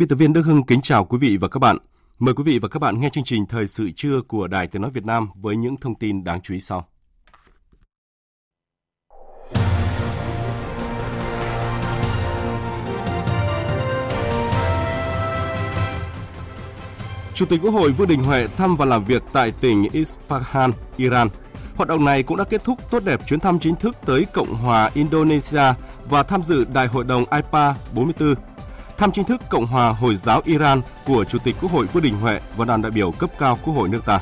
[0.00, 1.78] Biên tập viên Đức Hưng kính chào quý vị và các bạn.
[2.18, 4.82] Mời quý vị và các bạn nghe chương trình Thời sự trưa của Đài Tiếng
[4.82, 6.86] Nói Việt Nam với những thông tin đáng chú ý sau.
[17.34, 21.28] Chủ tịch Quốc hội Vương Đình Huệ thăm và làm việc tại tỉnh Isfahan, Iran.
[21.74, 24.54] Hoạt động này cũng đã kết thúc tốt đẹp chuyến thăm chính thức tới Cộng
[24.54, 25.72] hòa Indonesia
[26.08, 28.34] và tham dự Đại hội đồng IPA 44
[29.00, 32.14] thăm chính thức Cộng hòa Hồi giáo Iran của Chủ tịch Quốc hội Vương Đình
[32.14, 34.20] Huệ và đoàn đại biểu cấp cao Quốc hội nước ta.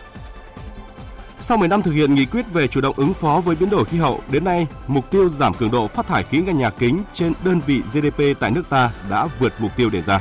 [1.39, 3.85] Sau 10 năm thực hiện nghị quyết về chủ động ứng phó với biến đổi
[3.85, 7.33] khí hậu, đến nay, mục tiêu giảm cường độ phát thải khí nhà kính trên
[7.45, 10.21] đơn vị GDP tại nước ta đã vượt mục tiêu đề ra.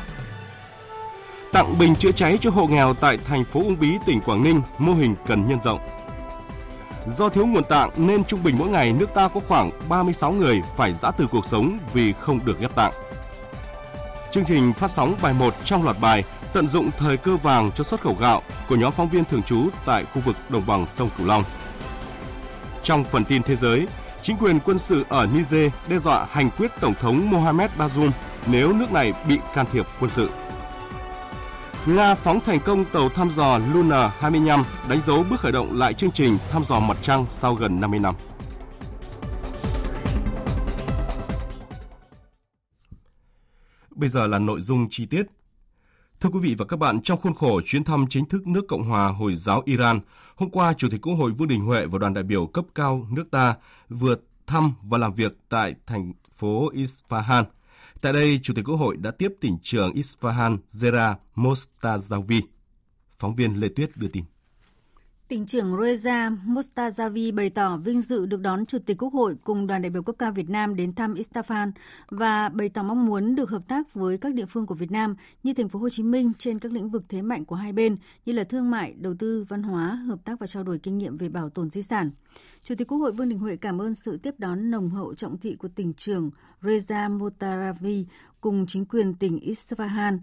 [1.52, 4.62] Tặng bình chữa cháy cho hộ nghèo tại thành phố Uông Bí, tỉnh Quảng Ninh,
[4.78, 5.80] mô hình cần nhân rộng.
[7.08, 10.62] Do thiếu nguồn tạng nên trung bình mỗi ngày nước ta có khoảng 36 người
[10.78, 12.94] phải giã từ cuộc sống vì không được ghép tạng.
[14.38, 17.84] Chương trình phát sóng bài 1 trong loạt bài Tận dụng thời cơ vàng cho
[17.84, 21.10] xuất khẩu gạo của nhóm phóng viên thường trú tại khu vực đồng bằng sông
[21.18, 21.44] Cửu Long.
[22.84, 23.88] Trong phần tin thế giới,
[24.22, 28.12] chính quyền quân sự ở Niger đe dọa hành quyết Tổng thống Mohamed Bazoum
[28.48, 30.30] nếu nước này bị can thiệp quân sự.
[31.86, 35.94] Nga phóng thành công tàu thăm dò Luna 25 đánh dấu bước khởi động lại
[35.94, 38.16] chương trình thăm dò mặt trăng sau gần 50 năm.
[43.98, 45.24] Bây giờ là nội dung chi tiết.
[46.20, 48.84] Thưa quý vị và các bạn, trong khuôn khổ chuyến thăm chính thức nước Cộng
[48.84, 50.00] hòa Hồi giáo Iran,
[50.36, 53.08] hôm qua Chủ tịch Quốc hội Vương Đình Huệ và đoàn đại biểu cấp cao
[53.12, 53.56] nước ta
[53.90, 54.16] vừa
[54.48, 57.44] thăm và làm việc tại thành phố Isfahan.
[58.02, 62.42] Tại đây, Chủ tịch Quốc hội đã tiếp tỉnh trưởng Isfahan Zera Mostazavi.
[63.20, 64.24] Phóng viên Lê Tuyết đưa tin.
[65.28, 69.68] Tỉnh trưởng Reza Mostazavi bày tỏ vinh dự được đón Chủ tịch Quốc hội cùng
[69.68, 71.72] đoàn đại biểu cấp cao Việt Nam đến thăm Istafan
[72.10, 75.16] và bày tỏ mong muốn được hợp tác với các địa phương của Việt Nam
[75.44, 77.98] như thành phố Hồ Chí Minh trên các lĩnh vực thế mạnh của hai bên
[78.26, 81.18] như là thương mại, đầu tư, văn hóa, hợp tác và trao đổi kinh nghiệm
[81.18, 82.12] về bảo tồn di sản.
[82.64, 85.38] Chủ tịch Quốc hội Vương Đình Huệ cảm ơn sự tiếp đón nồng hậu trọng
[85.38, 88.04] thị của tỉnh trưởng Reza Mostazavi
[88.42, 90.18] cùng chính quyền tỉnh Isfahan.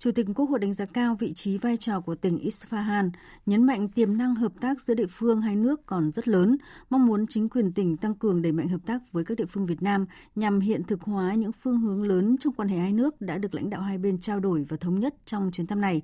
[0.00, 3.10] Chủ tịch Quốc hội đánh giá cao vị trí vai trò của tỉnh Isfahan,
[3.46, 6.56] nhấn mạnh tiềm năng hợp tác giữa địa phương hai nước còn rất lớn,
[6.90, 9.66] mong muốn chính quyền tỉnh tăng cường đẩy mạnh hợp tác với các địa phương
[9.66, 13.20] Việt Nam nhằm hiện thực hóa những phương hướng lớn trong quan hệ hai nước
[13.20, 16.02] đã được lãnh đạo hai bên trao đổi và thống nhất trong chuyến thăm này.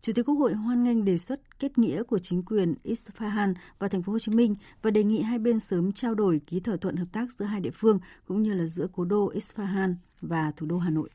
[0.00, 3.88] Chủ tịch Quốc hội hoan nghênh đề xuất kết nghĩa của chính quyền Isfahan và
[3.88, 6.76] thành phố Hồ Chí Minh và đề nghị hai bên sớm trao đổi ký thỏa
[6.76, 10.52] thuận hợp tác giữa hai địa phương cũng như là giữa cố đô Isfahan và
[10.56, 11.08] thủ đô Hà Nội.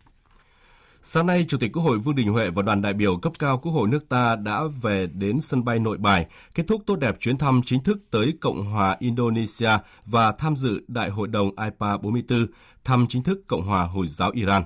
[1.03, 3.57] Sáng nay, Chủ tịch Quốc hội Vương Đình Huệ và đoàn đại biểu cấp cao
[3.57, 7.19] Quốc hội nước ta đã về đến sân bay Nội Bài, kết thúc tốt đẹp
[7.19, 9.69] chuyến thăm chính thức tới Cộng hòa Indonesia
[10.06, 12.47] và tham dự Đại hội đồng IPA 44,
[12.84, 14.63] thăm chính thức Cộng hòa Hồi giáo Iran.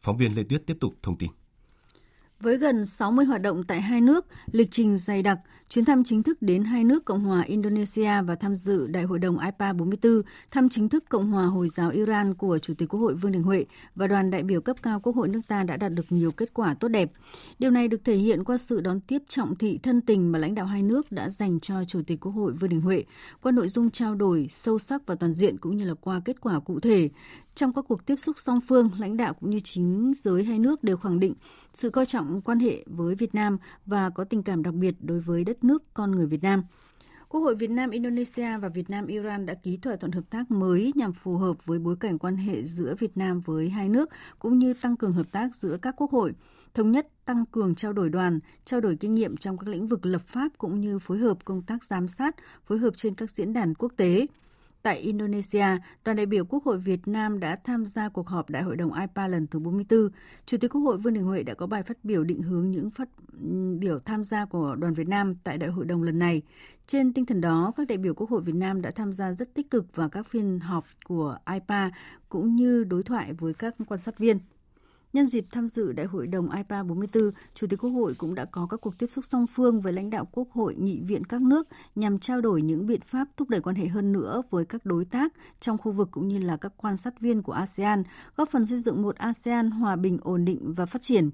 [0.00, 1.30] Phóng viên Lê Tuyết tiếp tục thông tin.
[2.40, 5.38] Với gần 60 hoạt động tại hai nước, lịch trình dày đặc,
[5.68, 9.18] chuyến thăm chính thức đến hai nước Cộng hòa Indonesia và tham dự Đại hội
[9.18, 13.00] đồng IPA 44, thăm chính thức Cộng hòa Hồi giáo Iran của Chủ tịch Quốc
[13.00, 13.64] hội Vương Đình Huệ
[13.94, 16.54] và đoàn đại biểu cấp cao Quốc hội nước ta đã đạt được nhiều kết
[16.54, 17.10] quả tốt đẹp.
[17.58, 20.54] Điều này được thể hiện qua sự đón tiếp trọng thị thân tình mà lãnh
[20.54, 23.04] đạo hai nước đã dành cho Chủ tịch Quốc hội Vương Đình Huệ,
[23.42, 26.40] qua nội dung trao đổi sâu sắc và toàn diện cũng như là qua kết
[26.40, 27.08] quả cụ thể.
[27.54, 30.84] Trong các cuộc tiếp xúc song phương, lãnh đạo cũng như chính giới hai nước
[30.84, 31.34] đều khẳng định
[31.74, 35.20] sự coi trọng quan hệ với Việt Nam và có tình cảm đặc biệt đối
[35.20, 36.62] với đất nước con người Việt Nam.
[37.28, 40.50] Quốc hội Việt Nam Indonesia và Việt Nam Iran đã ký thỏa thuận hợp tác
[40.50, 44.10] mới nhằm phù hợp với bối cảnh quan hệ giữa Việt Nam với hai nước
[44.38, 46.32] cũng như tăng cường hợp tác giữa các quốc hội,
[46.74, 50.06] thống nhất tăng cường trao đổi đoàn, trao đổi kinh nghiệm trong các lĩnh vực
[50.06, 52.36] lập pháp cũng như phối hợp công tác giám sát,
[52.66, 54.26] phối hợp trên các diễn đàn quốc tế.
[54.84, 55.66] Tại Indonesia,
[56.04, 58.92] đoàn đại biểu Quốc hội Việt Nam đã tham gia cuộc họp Đại hội đồng
[58.92, 60.08] IPA lần thứ 44.
[60.46, 62.90] Chủ tịch Quốc hội Vương Đình Huệ đã có bài phát biểu định hướng những
[62.90, 63.08] phát
[63.78, 66.42] biểu tham gia của đoàn Việt Nam tại Đại hội đồng lần này.
[66.86, 69.54] Trên tinh thần đó, các đại biểu Quốc hội Việt Nam đã tham gia rất
[69.54, 71.90] tích cực vào các phiên họp của IPA
[72.28, 74.38] cũng như đối thoại với các quan sát viên.
[75.14, 78.44] Nhân dịp tham dự Đại hội đồng IPA 44, Chủ tịch Quốc hội cũng đã
[78.44, 81.42] có các cuộc tiếp xúc song phương với lãnh đạo Quốc hội, nghị viện các
[81.42, 84.84] nước nhằm trao đổi những biện pháp thúc đẩy quan hệ hơn nữa với các
[84.84, 88.02] đối tác trong khu vực cũng như là các quan sát viên của ASEAN,
[88.36, 91.30] góp phần xây dựng một ASEAN hòa bình, ổn định và phát triển.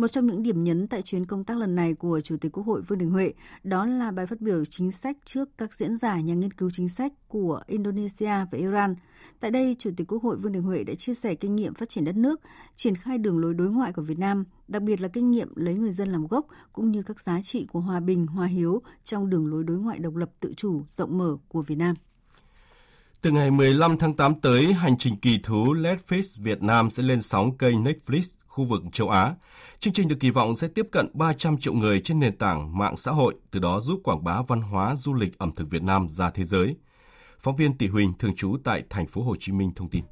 [0.00, 2.66] Một trong những điểm nhấn tại chuyến công tác lần này của Chủ tịch Quốc
[2.66, 3.32] hội Vương Đình Huệ
[3.64, 6.88] đó là bài phát biểu chính sách trước các diễn giả nhà nghiên cứu chính
[6.88, 8.94] sách của Indonesia và Iran.
[9.40, 11.88] Tại đây, Chủ tịch Quốc hội Vương Đình Huệ đã chia sẻ kinh nghiệm phát
[11.88, 12.40] triển đất nước,
[12.76, 15.74] triển khai đường lối đối ngoại của Việt Nam, đặc biệt là kinh nghiệm lấy
[15.74, 19.30] người dân làm gốc cũng như các giá trị của hòa bình, hòa hiếu trong
[19.30, 21.94] đường lối đối ngoại độc lập tự chủ rộng mở của Việt Nam.
[23.22, 27.22] Từ ngày 15 tháng 8 tới, hành trình kỳ thú Netflix Việt Nam sẽ lên
[27.22, 29.34] sóng kênh Netflix khu vực châu Á.
[29.78, 32.96] Chương trình được kỳ vọng sẽ tiếp cận 300 triệu người trên nền tảng mạng
[32.96, 36.08] xã hội, từ đó giúp quảng bá văn hóa, du lịch, ẩm thực Việt Nam
[36.08, 36.76] ra thế giới.
[37.40, 40.04] Phóng viên Tỷ Huỳnh thường trú tại thành phố Hồ Chí Minh thông tin.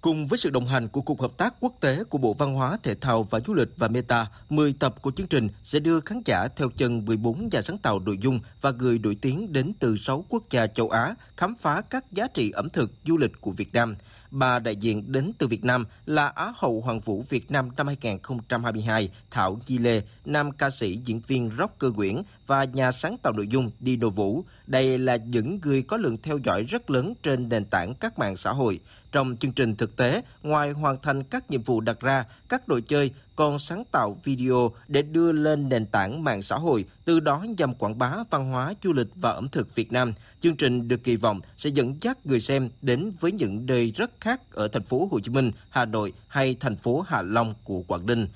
[0.00, 2.78] Cùng với sự đồng hành của Cục Hợp tác Quốc tế của Bộ Văn hóa,
[2.82, 6.22] Thể thao và Du lịch và Meta, 10 tập của chương trình sẽ đưa khán
[6.24, 9.96] giả theo chân 14 nhà sáng tạo nội dung và người nổi tiếng đến từ
[9.96, 13.50] 6 quốc gia châu Á khám phá các giá trị ẩm thực, du lịch của
[13.50, 13.96] Việt Nam–
[14.32, 17.86] ba đại diện đến từ Việt Nam là Á hậu Hoàng vũ Việt Nam năm
[17.86, 23.32] 2022 Thảo Di Lê, nam ca sĩ diễn viên rocker Nguyễn và nhà sáng tạo
[23.32, 24.44] nội dung Dino Vũ.
[24.66, 28.36] Đây là những người có lượng theo dõi rất lớn trên nền tảng các mạng
[28.36, 28.80] xã hội.
[29.12, 32.82] Trong chương trình thực tế, ngoài hoàn thành các nhiệm vụ đặt ra, các đội
[32.82, 37.44] chơi còn sáng tạo video để đưa lên nền tảng mạng xã hội, từ đó
[37.58, 40.12] nhằm quảng bá văn hóa, du lịch và ẩm thực Việt Nam.
[40.40, 44.10] Chương trình được kỳ vọng sẽ dẫn dắt người xem đến với những nơi rất
[44.20, 47.82] khác ở thành phố Hồ Chí Minh, Hà Nội hay thành phố Hạ Long của
[47.86, 48.26] Quảng Ninh.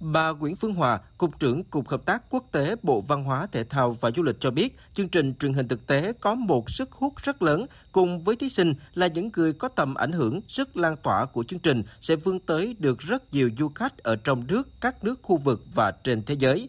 [0.00, 3.64] Bà Nguyễn Phương Hòa, Cục trưởng Cục Hợp tác Quốc tế Bộ Văn hóa, Thể
[3.64, 6.92] thao và Du lịch cho biết, chương trình truyền hình thực tế có một sức
[6.92, 10.76] hút rất lớn, cùng với thí sinh là những người có tầm ảnh hưởng, sức
[10.76, 14.44] lan tỏa của chương trình sẽ vươn tới được rất nhiều du khách ở trong
[14.48, 16.68] nước, các nước khu vực và trên thế giới.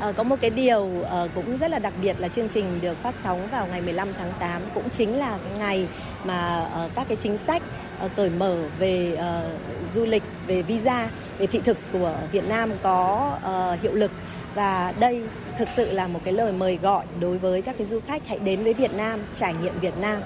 [0.00, 2.98] À, có một cái điều à, cũng rất là đặc biệt là chương trình được
[2.98, 5.88] phát sóng vào ngày 15 tháng 8 cũng chính là ngày
[6.24, 7.62] mà à, các cái chính sách
[8.00, 11.08] Ờ, cởi mở về uh, du lịch, về visa,
[11.38, 14.10] về thị thực của Việt Nam có uh, hiệu lực
[14.54, 15.22] và đây
[15.58, 18.38] thực sự là một cái lời mời gọi đối với các cái du khách hãy
[18.38, 20.22] đến với Việt Nam, trải nghiệm Việt Nam.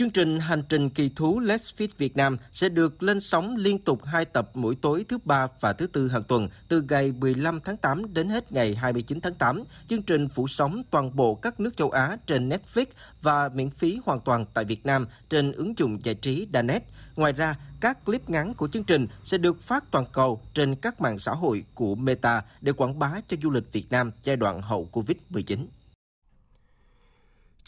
[0.00, 3.78] Chương trình Hành trình kỳ thú Let's Fit Việt Nam sẽ được lên sóng liên
[3.78, 7.60] tục 2 tập mỗi tối thứ ba và thứ tư hàng tuần từ ngày 15
[7.64, 9.64] tháng 8 đến hết ngày 29 tháng 8.
[9.88, 12.86] Chương trình phủ sóng toàn bộ các nước châu Á trên Netflix
[13.22, 16.82] và miễn phí hoàn toàn tại Việt Nam trên ứng dụng giải trí Danet.
[17.16, 21.00] Ngoài ra, các clip ngắn của chương trình sẽ được phát toàn cầu trên các
[21.00, 24.62] mạng xã hội của Meta để quảng bá cho du lịch Việt Nam giai đoạn
[24.62, 25.66] hậu Covid-19.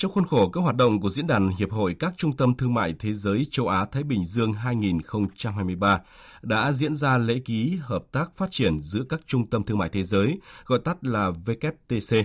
[0.03, 2.75] Trong khuôn khổ các hoạt động của Diễn đàn Hiệp hội các Trung tâm Thương
[2.75, 6.01] mại Thế giới Châu Á-Thái Bình Dương 2023
[6.43, 9.89] đã diễn ra lễ ký hợp tác phát triển giữa các trung tâm thương mại
[9.89, 12.25] thế giới, gọi tắt là WTC.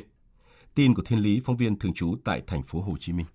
[0.75, 3.25] Tin của Thiên Lý, phóng viên thường trú tại thành phố Hồ Chí Minh.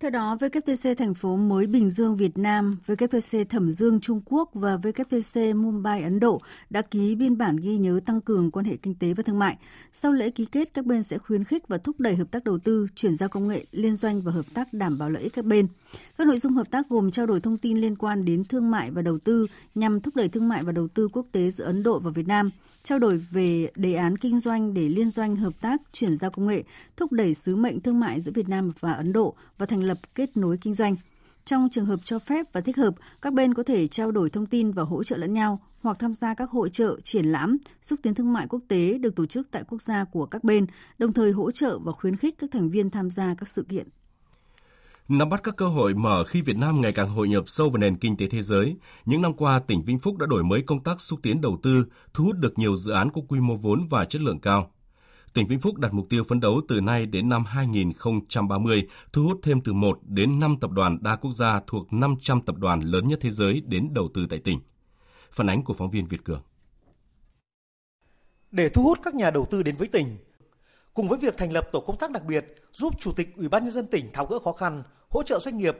[0.00, 4.50] Theo đó, WTC thành phố mới Bình Dương Việt Nam, WTC Thẩm Dương Trung Quốc
[4.54, 6.40] và WTC Mumbai Ấn Độ
[6.70, 9.56] đã ký biên bản ghi nhớ tăng cường quan hệ kinh tế và thương mại.
[9.92, 12.58] Sau lễ ký kết, các bên sẽ khuyến khích và thúc đẩy hợp tác đầu
[12.58, 15.44] tư, chuyển giao công nghệ, liên doanh và hợp tác đảm bảo lợi ích các
[15.44, 15.68] bên.
[16.18, 18.90] Các nội dung hợp tác gồm trao đổi thông tin liên quan đến thương mại
[18.90, 21.82] và đầu tư nhằm thúc đẩy thương mại và đầu tư quốc tế giữa Ấn
[21.82, 22.50] Độ và Việt Nam–
[22.86, 26.46] trao đổi về đề án kinh doanh để liên doanh hợp tác chuyển giao công
[26.46, 26.62] nghệ,
[26.96, 29.98] thúc đẩy sứ mệnh thương mại giữa Việt Nam và Ấn Độ và thành lập
[30.14, 30.96] kết nối kinh doanh.
[31.44, 34.46] Trong trường hợp cho phép và thích hợp, các bên có thể trao đổi thông
[34.46, 38.00] tin và hỗ trợ lẫn nhau hoặc tham gia các hội trợ, triển lãm, xúc
[38.02, 40.66] tiến thương mại quốc tế được tổ chức tại quốc gia của các bên,
[40.98, 43.88] đồng thời hỗ trợ và khuyến khích các thành viên tham gia các sự kiện.
[45.08, 47.78] Nắm bắt các cơ hội mở khi Việt Nam ngày càng hội nhập sâu vào
[47.78, 50.82] nền kinh tế thế giới, những năm qua tỉnh Vĩnh Phúc đã đổi mới công
[50.82, 53.86] tác xúc tiến đầu tư, thu hút được nhiều dự án có quy mô vốn
[53.90, 54.70] và chất lượng cao.
[55.36, 59.40] Tỉnh Vĩnh Phúc đặt mục tiêu phấn đấu từ nay đến năm 2030 thu hút
[59.42, 63.08] thêm từ 1 đến 5 tập đoàn đa quốc gia thuộc 500 tập đoàn lớn
[63.08, 64.60] nhất thế giới đến đầu tư tại tỉnh.
[65.30, 66.42] Phản ánh của phóng viên Việt Cường.
[68.50, 70.18] Để thu hút các nhà đầu tư đến với tỉnh,
[70.94, 73.64] cùng với việc thành lập tổ công tác đặc biệt giúp Chủ tịch Ủy ban
[73.64, 75.76] nhân dân tỉnh tháo gỡ khó khăn, hỗ trợ doanh nghiệp,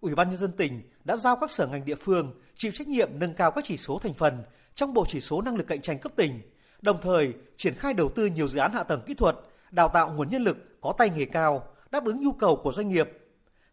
[0.00, 3.08] Ủy ban nhân dân tỉnh đã giao các sở ngành địa phương chịu trách nhiệm
[3.18, 4.42] nâng cao các chỉ số thành phần
[4.74, 6.40] trong bộ chỉ số năng lực cạnh tranh cấp tỉnh,
[6.82, 9.36] đồng thời triển khai đầu tư nhiều dự án hạ tầng kỹ thuật,
[9.70, 12.88] đào tạo nguồn nhân lực có tay nghề cao, đáp ứng nhu cầu của doanh
[12.88, 13.10] nghiệp.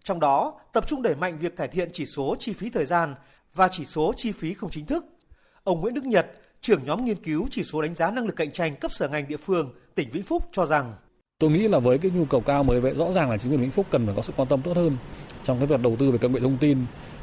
[0.03, 3.15] Trong đó, tập trung đẩy mạnh việc cải thiện chỉ số chi phí thời gian
[3.53, 5.05] và chỉ số chi phí không chính thức.
[5.63, 6.27] Ông Nguyễn Đức Nhật,
[6.62, 9.27] trưởng nhóm nghiên cứu chỉ số đánh giá năng lực cạnh tranh cấp sở ngành
[9.27, 10.93] địa phương tỉnh Vĩnh Phúc cho rằng
[11.39, 13.62] Tôi nghĩ là với cái nhu cầu cao mới vậy rõ ràng là chính quyền
[13.62, 14.97] Vĩnh Phúc cần phải có sự quan tâm tốt hơn
[15.43, 16.77] trong cái việc đầu tư về công nghệ thông tin,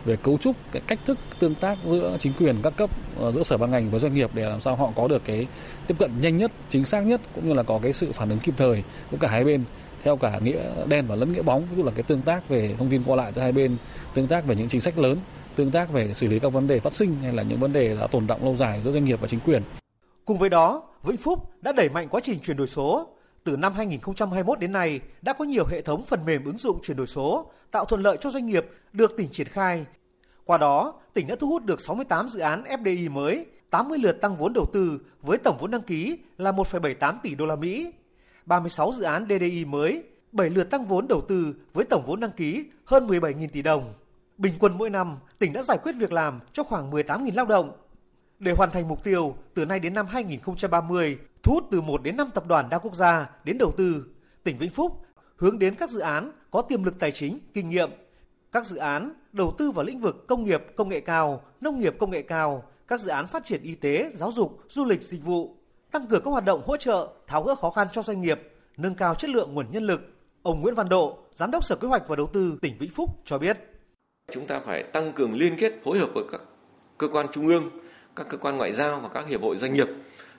[0.04, 3.42] về cấu trúc cái cách thức tương tác giữa chính quyền các cấp ờ, giữa
[3.42, 5.46] sở ban ngành với doanh nghiệp để làm sao họ có được cái
[5.86, 8.38] tiếp cận nhanh nhất, chính xác nhất cũng như là có cái sự phản ứng
[8.38, 9.64] kịp thời của cả hai bên
[10.04, 11.66] theo cả nghĩa đen và lẫn nghĩa bóng.
[11.70, 13.76] Ví dụ là cái tương tác về thông tin qua lại giữa hai bên
[14.14, 15.18] tương tác về những chính sách lớn
[15.56, 17.96] tương tác về xử lý các vấn đề phát sinh hay là những vấn đề
[18.00, 19.62] đã tồn động lâu dài giữa doanh nghiệp và chính quyền.
[20.24, 23.08] Cùng với đó Vĩnh Phúc đã đẩy mạnh quá trình chuyển đổi số
[23.44, 26.96] từ năm 2021 đến nay đã có nhiều hệ thống phần mềm ứng dụng chuyển
[26.96, 29.84] đổi số tạo thuận lợi cho doanh nghiệp được tỉnh triển khai.
[30.44, 34.36] Qua đó, tỉnh đã thu hút được 68 dự án FDI mới, 80 lượt tăng
[34.36, 37.92] vốn đầu tư với tổng vốn đăng ký là 1,78 tỷ đô la Mỹ.
[38.46, 42.30] 36 dự án DDI mới, 7 lượt tăng vốn đầu tư với tổng vốn đăng
[42.30, 43.94] ký hơn 17.000 tỷ đồng.
[44.38, 47.72] Bình quân mỗi năm, tỉnh đã giải quyết việc làm cho khoảng 18.000 lao động.
[48.44, 52.16] Để hoàn thành mục tiêu, từ nay đến năm 2030, thu hút từ 1 đến
[52.16, 54.06] 5 tập đoàn đa quốc gia đến đầu tư,
[54.44, 55.02] tỉnh Vĩnh Phúc
[55.36, 57.90] hướng đến các dự án có tiềm lực tài chính, kinh nghiệm.
[58.52, 61.94] Các dự án đầu tư vào lĩnh vực công nghiệp công nghệ cao, nông nghiệp
[61.98, 65.24] công nghệ cao, các dự án phát triển y tế, giáo dục, du lịch, dịch
[65.24, 65.56] vụ,
[65.90, 68.40] tăng cường các hoạt động hỗ trợ, tháo gỡ khó khăn cho doanh nghiệp,
[68.76, 70.00] nâng cao chất lượng nguồn nhân lực.
[70.42, 73.10] Ông Nguyễn Văn Độ, Giám đốc Sở Kế hoạch và Đầu tư tỉnh Vĩnh Phúc
[73.24, 73.58] cho biết.
[74.32, 76.40] Chúng ta phải tăng cường liên kết phối hợp với các
[76.98, 77.70] cơ quan trung ương,
[78.16, 79.88] các cơ quan ngoại giao và các hiệp hội doanh nghiệp.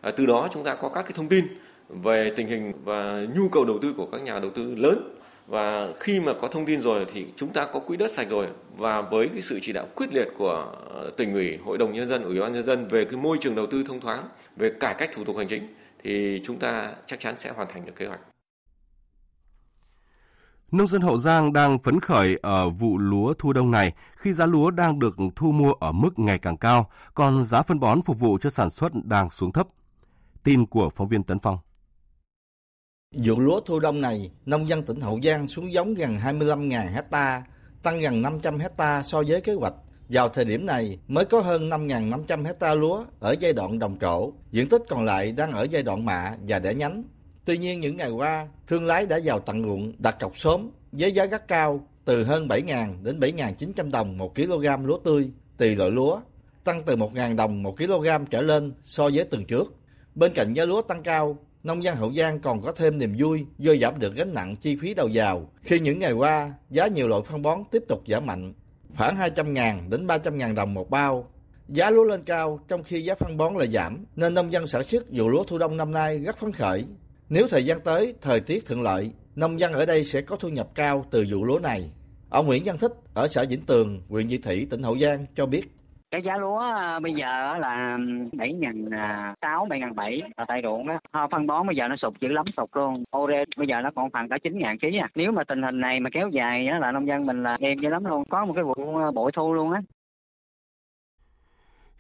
[0.02, 1.46] À, từ đó chúng ta có các cái thông tin
[1.90, 5.16] về tình hình và nhu cầu đầu tư của các nhà đầu tư lớn
[5.48, 8.48] và khi mà có thông tin rồi thì chúng ta có quỹ đất sạch rồi
[8.78, 12.10] và với cái sự chỉ đạo quyết liệt của à, tỉnh ủy, hội đồng nhân
[12.10, 14.24] dân, ủy ban nhân dân về cái môi trường đầu tư thông thoáng,
[14.56, 15.68] về cải cách thủ tục hành chính
[16.04, 18.20] thì chúng ta chắc chắn sẽ hoàn thành được kế hoạch.
[20.74, 24.46] Nông dân Hậu Giang đang phấn khởi ở vụ lúa thu đông này khi giá
[24.46, 28.20] lúa đang được thu mua ở mức ngày càng cao, còn giá phân bón phục
[28.20, 29.68] vụ cho sản xuất đang xuống thấp.
[30.44, 31.58] Tin của phóng viên Tấn Phong.
[33.16, 37.44] Vụ lúa thu đông này, nông dân tỉnh Hậu Giang xuống giống gần 25.000 hecta,
[37.84, 39.74] tăng gần 500 hecta so với kế hoạch.
[40.10, 44.32] Vào thời điểm này mới có hơn 5.500 hecta lúa ở giai đoạn đồng trổ,
[44.52, 47.04] diện tích còn lại đang ở giai đoạn mạ và đẻ nhánh.
[47.46, 51.12] Tuy nhiên những ngày qua, thương lái đã vào tận ruộng đặt cọc sớm với
[51.12, 55.92] giá rất cao từ hơn 7.000 đến 7.900 đồng 1 kg lúa tươi tùy loại
[55.92, 56.20] lúa,
[56.64, 59.74] tăng từ 1.000 đồng 1 kg trở lên so với tuần trước.
[60.16, 63.46] Bên cạnh giá lúa tăng cao, nông dân Hậu Giang còn có thêm niềm vui
[63.58, 67.08] do giảm được gánh nặng chi phí đầu vào khi những ngày qua giá nhiều
[67.08, 68.54] loại phân bón tiếp tục giảm mạnh,
[68.98, 71.30] khoảng 200.000 đến 300.000 đồng một bao.
[71.68, 74.84] Giá lúa lên cao trong khi giá phân bón lại giảm, nên nông dân sản
[74.84, 76.86] xuất vụ lúa thu đông năm nay rất phấn khởi.
[77.36, 80.50] Nếu thời gian tới thời tiết thuận lợi, nông dân ở đây sẽ có thu
[80.50, 81.92] nhập cao từ vụ lúa này.
[82.30, 85.46] Ông Nguyễn Văn Thích ở xã Vĩnh Tường, huyện Vị Thủy, tỉnh Hậu Giang cho
[85.46, 85.62] biết.
[86.12, 87.98] Cái giá lúa à, bây giờ là
[88.38, 91.88] bảy ngàn à, sáu bảy ngàn bảy là tại ruộng á phân bón bây giờ
[91.88, 93.04] nó sụt dữ lắm sụt luôn.
[93.18, 95.08] Ore bây giờ nó còn khoảng cả chín ngàn ký à.
[95.16, 97.80] Nếu mà tình hình này mà kéo dài á là nông dân mình là em
[97.80, 98.24] dữ lắm luôn.
[98.30, 99.82] Có một cái vụ à, bội thu luôn á.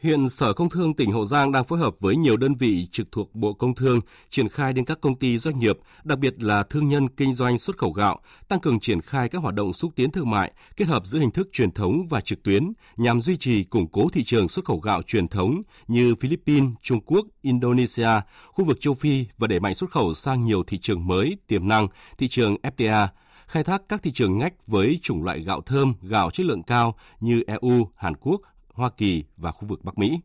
[0.04, 3.12] Hiện Sở Công Thương tỉnh Hậu Giang đang phối hợp với nhiều đơn vị trực
[3.12, 6.64] thuộc Bộ Công Thương triển khai đến các công ty doanh nghiệp, đặc biệt là
[6.64, 9.92] thương nhân kinh doanh xuất khẩu gạo, tăng cường triển khai các hoạt động xúc
[9.96, 13.38] tiến thương mại, kết hợp giữa hình thức truyền thống và trực tuyến nhằm duy
[13.38, 18.10] trì củng cố thị trường xuất khẩu gạo truyền thống như Philippines, Trung Quốc, Indonesia,
[18.48, 21.68] khu vực châu Phi và đẩy mạnh xuất khẩu sang nhiều thị trường mới tiềm
[21.68, 23.08] năng, thị trường FTA,
[23.48, 26.94] khai thác các thị trường ngách với chủng loại gạo thơm, gạo chất lượng cao
[27.20, 28.42] như EU, Hàn Quốc,
[28.74, 30.20] Hoa Kỳ và khu vực Bắc Mỹ.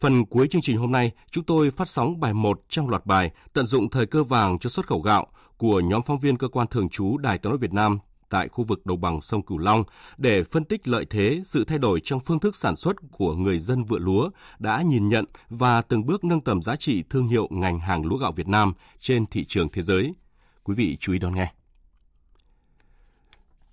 [0.00, 3.30] Phần cuối chương trình hôm nay, chúng tôi phát sóng bài 1 trong loạt bài
[3.52, 6.66] Tận dụng thời cơ vàng cho xuất khẩu gạo của nhóm phóng viên cơ quan
[6.66, 7.98] thường trú Đài tiếng nói Việt Nam
[8.28, 9.84] tại khu vực đồng bằng sông Cửu Long
[10.16, 13.58] để phân tích lợi thế, sự thay đổi trong phương thức sản xuất của người
[13.58, 17.48] dân vựa lúa đã nhìn nhận và từng bước nâng tầm giá trị thương hiệu
[17.50, 20.14] ngành hàng lúa gạo Việt Nam trên thị trường thế giới.
[20.64, 21.52] Quý vị chú ý đón nghe.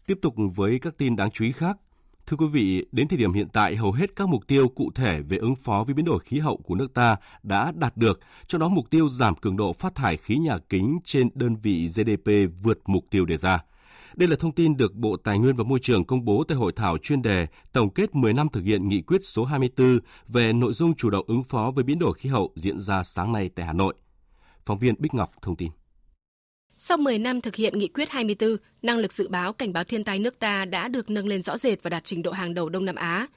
[0.06, 1.78] Tiếp tục với các tin đáng chú ý khác,
[2.28, 5.22] Thưa quý vị, đến thời điểm hiện tại, hầu hết các mục tiêu cụ thể
[5.22, 8.62] về ứng phó với biến đổi khí hậu của nước ta đã đạt được, trong
[8.62, 12.32] đó mục tiêu giảm cường độ phát thải khí nhà kính trên đơn vị GDP
[12.64, 13.60] vượt mục tiêu đề ra.
[14.16, 16.72] Đây là thông tin được Bộ Tài nguyên và Môi trường công bố tại hội
[16.76, 20.74] thảo chuyên đề tổng kết 10 năm thực hiện nghị quyết số 24 về nội
[20.74, 23.66] dung chủ động ứng phó với biến đổi khí hậu diễn ra sáng nay tại
[23.66, 23.94] Hà Nội.
[24.66, 25.70] Phóng viên Bích Ngọc thông tin.
[26.86, 30.04] Sau 10 năm thực hiện nghị quyết 24, năng lực dự báo cảnh báo thiên
[30.04, 32.70] tai nước ta đã được nâng lên rõ rệt và đạt trình độ hàng đầu
[32.70, 33.28] Đông Nam Á.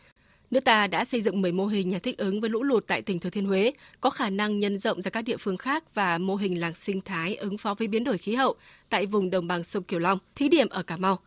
[0.50, 3.02] Nước ta đã xây dựng 10 mô hình nhà thích ứng với lũ lụt tại
[3.02, 6.18] tỉnh Thừa Thiên Huế, có khả năng nhân rộng ra các địa phương khác và
[6.18, 8.54] mô hình làng sinh thái ứng phó với biến đổi khí hậu
[8.88, 11.18] tại vùng đồng bằng sông Kiều Long, thí điểm ở Cà Mau.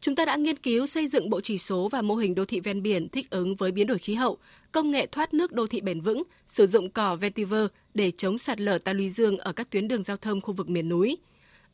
[0.00, 2.60] Chúng ta đã nghiên cứu xây dựng bộ chỉ số và mô hình đô thị
[2.60, 4.38] ven biển thích ứng với biến đổi khí hậu,
[4.72, 8.60] công nghệ thoát nước đô thị bền vững, sử dụng cỏ vetiver để chống sạt
[8.60, 11.16] lở ta luy dương ở các tuyến đường giao thông khu vực miền núi.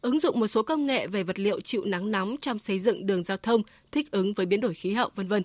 [0.03, 3.07] Ứng dụng một số công nghệ về vật liệu chịu nắng nóng trong xây dựng
[3.07, 3.63] đường giao thông
[3.93, 5.43] thích ứng với biến đổi khí hậu, vân vân.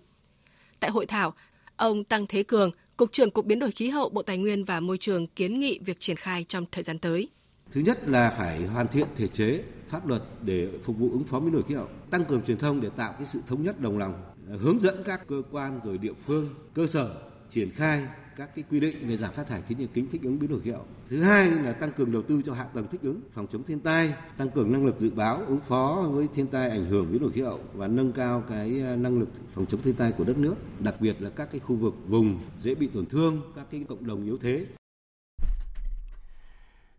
[0.80, 1.34] Tại hội thảo,
[1.76, 4.80] ông Tăng Thế Cường, Cục trưởng Cục Biến đổi Khí hậu Bộ Tài nguyên và
[4.80, 7.30] Môi trường kiến nghị việc triển khai trong thời gian tới.
[7.72, 11.40] Thứ nhất là phải hoàn thiện thể chế, pháp luật để phục vụ ứng phó
[11.40, 13.98] biến đổi khí hậu, tăng cường truyền thông để tạo cái sự thống nhất đồng
[13.98, 14.14] lòng,
[14.60, 17.16] hướng dẫn các cơ quan rồi địa phương, cơ sở
[17.50, 20.40] triển khai các cái quy định về giảm phát thải khí nhà kính thích ứng
[20.40, 20.86] biến đổi khí hậu.
[21.10, 23.80] Thứ hai là tăng cường đầu tư cho hạ tầng thích ứng, phòng chống thiên
[23.80, 27.22] tai, tăng cường năng lực dự báo ứng phó với thiên tai ảnh hưởng biến
[27.22, 30.24] đổi khí hậu và nâng cao cái à, năng lực phòng chống thiên tai của
[30.24, 33.66] đất nước, đặc biệt là các cái khu vực vùng dễ bị tổn thương, các
[33.72, 34.66] cái cộng đồng yếu thế.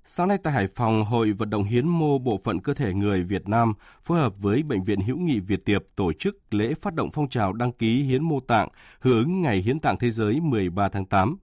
[0.07, 3.23] Sáng nay tại Hải Phòng, Hội vận động hiến mô bộ phận cơ thể người
[3.23, 6.95] Việt Nam phối hợp với Bệnh viện Hữu nghị Việt Tiệp tổ chức lễ phát
[6.95, 8.69] động phong trào đăng ký hiến mô tạng
[9.01, 11.37] hưởng ứng Ngày Hiến tạng Thế giới 13 tháng 8.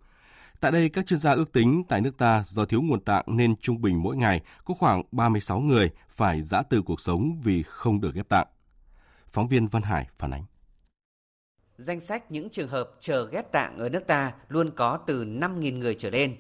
[0.60, 3.56] Tại đây, các chuyên gia ước tính tại nước ta do thiếu nguồn tạng nên
[3.56, 8.02] trung bình mỗi ngày có khoảng 36 người phải giã từ cuộc sống vì không
[8.02, 8.48] được ghép tạng.
[9.28, 10.44] Phóng viên Văn Hải phản ánh.
[11.78, 15.78] Danh sách những trường hợp chờ ghép tạng ở nước ta luôn có từ 5.000
[15.78, 16.36] người trở lên.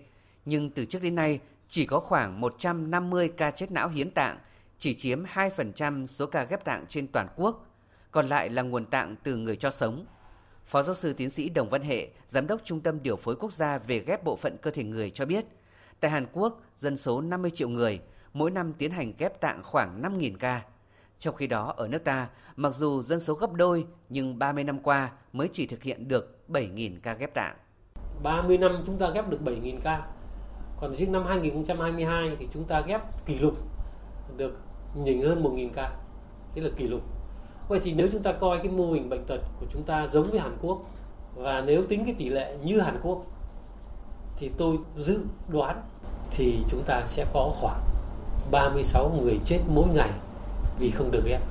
[0.45, 1.39] Nhưng từ trước đến nay,
[1.71, 4.37] chỉ có khoảng 150 ca chết não hiến tạng,
[4.79, 7.65] chỉ chiếm 2% số ca ghép tạng trên toàn quốc,
[8.11, 10.05] còn lại là nguồn tạng từ người cho sống.
[10.65, 13.53] Phó giáo sư tiến sĩ Đồng Văn Hệ, Giám đốc Trung tâm Điều phối Quốc
[13.53, 15.45] gia về ghép bộ phận cơ thể người cho biết,
[15.99, 18.01] tại Hàn Quốc, dân số 50 triệu người,
[18.33, 20.61] mỗi năm tiến hành ghép tạng khoảng 5.000 ca.
[21.19, 24.79] Trong khi đó, ở nước ta, mặc dù dân số gấp đôi, nhưng 30 năm
[24.79, 27.55] qua mới chỉ thực hiện được 7.000 ca ghép tạng.
[28.23, 30.07] 30 năm chúng ta ghép được 7.000 ca,
[30.81, 33.53] còn riêng năm 2022 thì chúng ta ghép kỷ lục
[34.37, 34.59] được
[34.95, 35.91] nhìn hơn 1.000 ca.
[36.55, 37.01] Thế là kỷ lục.
[37.67, 40.31] Vậy thì nếu chúng ta coi cái mô hình bệnh tật của chúng ta giống
[40.31, 40.81] với Hàn Quốc,
[41.35, 43.25] và nếu tính cái tỷ lệ như Hàn Quốc,
[44.37, 45.81] thì tôi dự đoán
[46.31, 47.81] thì chúng ta sẽ có khoảng
[48.51, 50.09] 36 người chết mỗi ngày
[50.79, 51.41] vì không được ghép.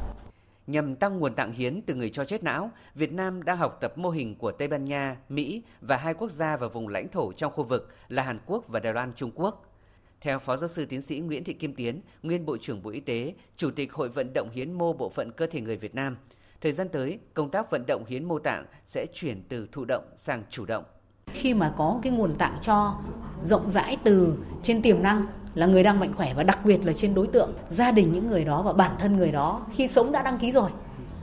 [0.70, 3.98] Nhằm tăng nguồn tạng hiến từ người cho chết não, Việt Nam đã học tập
[3.98, 7.32] mô hình của Tây Ban Nha, Mỹ và hai quốc gia và vùng lãnh thổ
[7.32, 9.74] trong khu vực là Hàn Quốc và Đài Loan Trung Quốc.
[10.20, 13.00] Theo Phó Giáo sư Tiến sĩ Nguyễn Thị Kim Tiến, nguyên Bộ trưởng Bộ Y
[13.00, 16.16] tế, Chủ tịch Hội vận động hiến mô bộ phận cơ thể người Việt Nam,
[16.60, 20.04] thời gian tới, công tác vận động hiến mô tạng sẽ chuyển từ thụ động
[20.16, 20.84] sang chủ động.
[21.26, 23.00] Khi mà có cái nguồn tạng cho
[23.42, 26.92] rộng rãi từ trên tiềm năng là người đang mạnh khỏe và đặc biệt là
[26.92, 30.12] trên đối tượng, gia đình những người đó và bản thân người đó khi sống
[30.12, 30.70] đã đăng ký rồi.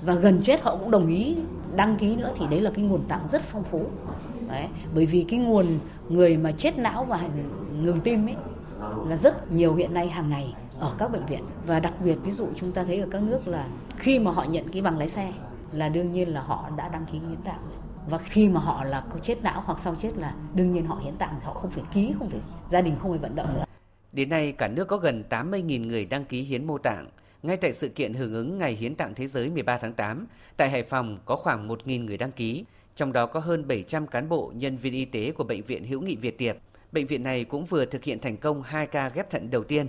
[0.01, 1.35] Và gần chết họ cũng đồng ý
[1.75, 3.85] đăng ký nữa thì đấy là cái nguồn tạng rất phong phú.
[4.47, 5.65] Đấy, bởi vì cái nguồn
[6.09, 7.19] người mà chết não và
[7.81, 8.35] ngừng tim ấy
[9.07, 11.43] là rất nhiều hiện nay hàng ngày ở các bệnh viện.
[11.65, 14.43] Và đặc biệt ví dụ chúng ta thấy ở các nước là khi mà họ
[14.43, 15.33] nhận cái bằng lái xe
[15.71, 17.61] là đương nhiên là họ đã đăng ký hiến tạng.
[18.09, 20.99] Và khi mà họ là có chết não hoặc sau chết là đương nhiên họ
[21.03, 23.63] hiến tạng họ không phải ký, không phải gia đình không phải vận động nữa.
[24.17, 27.07] Đến nay, cả nước có gần 80.000 người đăng ký hiến mô tạng.
[27.43, 30.27] Ngay tại sự kiện hưởng ứng Ngày Hiến tạng Thế giới 13 tháng 8,
[30.57, 34.29] tại Hải Phòng có khoảng 1.000 người đăng ký, trong đó có hơn 700 cán
[34.29, 36.57] bộ nhân viên y tế của Bệnh viện Hữu nghị Việt Tiệp.
[36.91, 39.87] Bệnh viện này cũng vừa thực hiện thành công 2 ca ghép thận đầu tiên.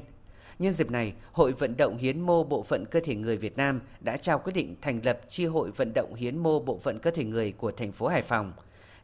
[0.59, 3.81] Nhân dịp này, Hội vận động hiến mô bộ phận cơ thể người Việt Nam
[4.01, 7.11] đã trao quyết định thành lập chi hội vận động hiến mô bộ phận cơ
[7.11, 8.53] thể người của thành phố Hải Phòng.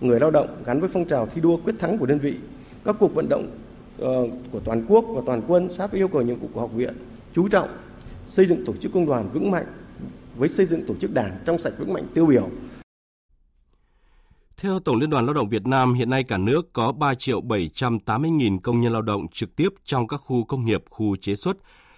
[0.00, 2.34] người lao động gắn với phong trào thi đua quyết thắng của đơn vị,
[2.84, 3.46] các cuộc vận động
[4.04, 6.72] Ờ, của toàn quốc và toàn quân sát với yêu cầu nhiệm vụ của học
[6.72, 6.94] viện,
[7.34, 7.68] chú trọng
[8.26, 9.64] xây dựng tổ chức công đoàn vững mạnh
[10.36, 12.48] với xây dựng tổ chức đảng trong sạch vững mạnh tiêu biểu.
[14.56, 17.40] Theo Tổng Liên đoàn Lao động Việt Nam, hiện nay cả nước có 3 triệu
[17.40, 21.34] 780 nghìn công nhân lao động trực tiếp trong các khu công nghiệp, khu chế
[21.34, 21.56] xuất.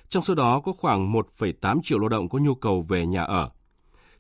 [0.08, 3.50] Trong số đó có khoảng 1,8 triệu lao động có nhu cầu về nhà ở.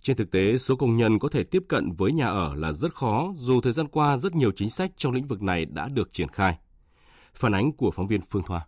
[0.02, 2.94] Trên thực tế, số công nhân có thể tiếp cận với nhà ở là rất
[2.94, 6.12] khó, dù thời gian qua rất nhiều chính sách trong lĩnh vực này đã được
[6.12, 6.56] triển khai.
[7.36, 8.60] Phản ánh của phóng viên Phương Thoa.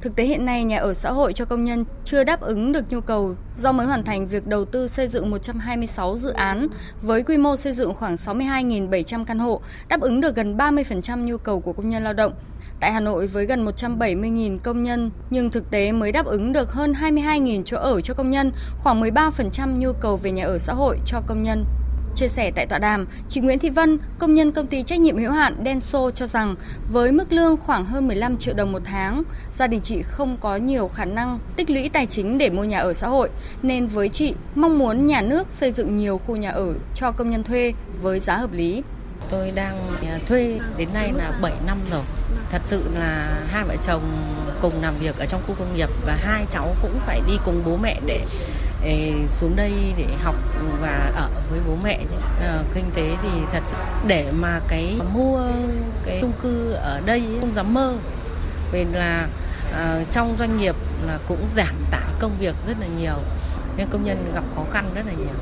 [0.00, 2.84] Thực tế hiện nay nhà ở xã hội cho công nhân chưa đáp ứng được
[2.90, 6.68] nhu cầu do mới hoàn thành việc đầu tư xây dựng 126 dự án
[7.02, 11.38] với quy mô xây dựng khoảng 62.700 căn hộ, đáp ứng được gần 30% nhu
[11.38, 12.32] cầu của công nhân lao động.
[12.80, 16.72] Tại Hà Nội với gần 170.000 công nhân nhưng thực tế mới đáp ứng được
[16.72, 20.72] hơn 22.000 chỗ ở cho công nhân, khoảng 13% nhu cầu về nhà ở xã
[20.72, 21.64] hội cho công nhân
[22.14, 25.16] Chia sẻ tại tọa đàm, chị Nguyễn Thị Vân, công nhân công ty trách nhiệm
[25.16, 26.54] hữu hạn Denso cho rằng
[26.92, 29.22] với mức lương khoảng hơn 15 triệu đồng một tháng,
[29.58, 32.78] gia đình chị không có nhiều khả năng tích lũy tài chính để mua nhà
[32.78, 33.30] ở xã hội,
[33.62, 37.30] nên với chị mong muốn nhà nước xây dựng nhiều khu nhà ở cho công
[37.30, 37.72] nhân thuê
[38.02, 38.82] với giá hợp lý.
[39.30, 42.02] Tôi đang à, thuê đến nay là 7 năm rồi.
[42.50, 44.02] Thật sự là hai vợ chồng
[44.60, 47.62] cùng làm việc ở trong khu công nghiệp và hai cháu cũng phải đi cùng
[47.66, 48.20] bố mẹ để
[49.28, 50.34] xuống đây để học
[50.80, 52.00] và ở với bố mẹ
[52.40, 55.40] à, kinh tế thì thật sự để mà cái mua
[56.04, 57.94] cái chung cư ở đây không dám mơ.
[58.72, 59.28] Vì là
[59.72, 60.74] à, trong doanh nghiệp
[61.06, 63.16] là cũng giảm tải công việc rất là nhiều
[63.76, 65.36] nên công nhân gặp khó khăn rất là nhiều.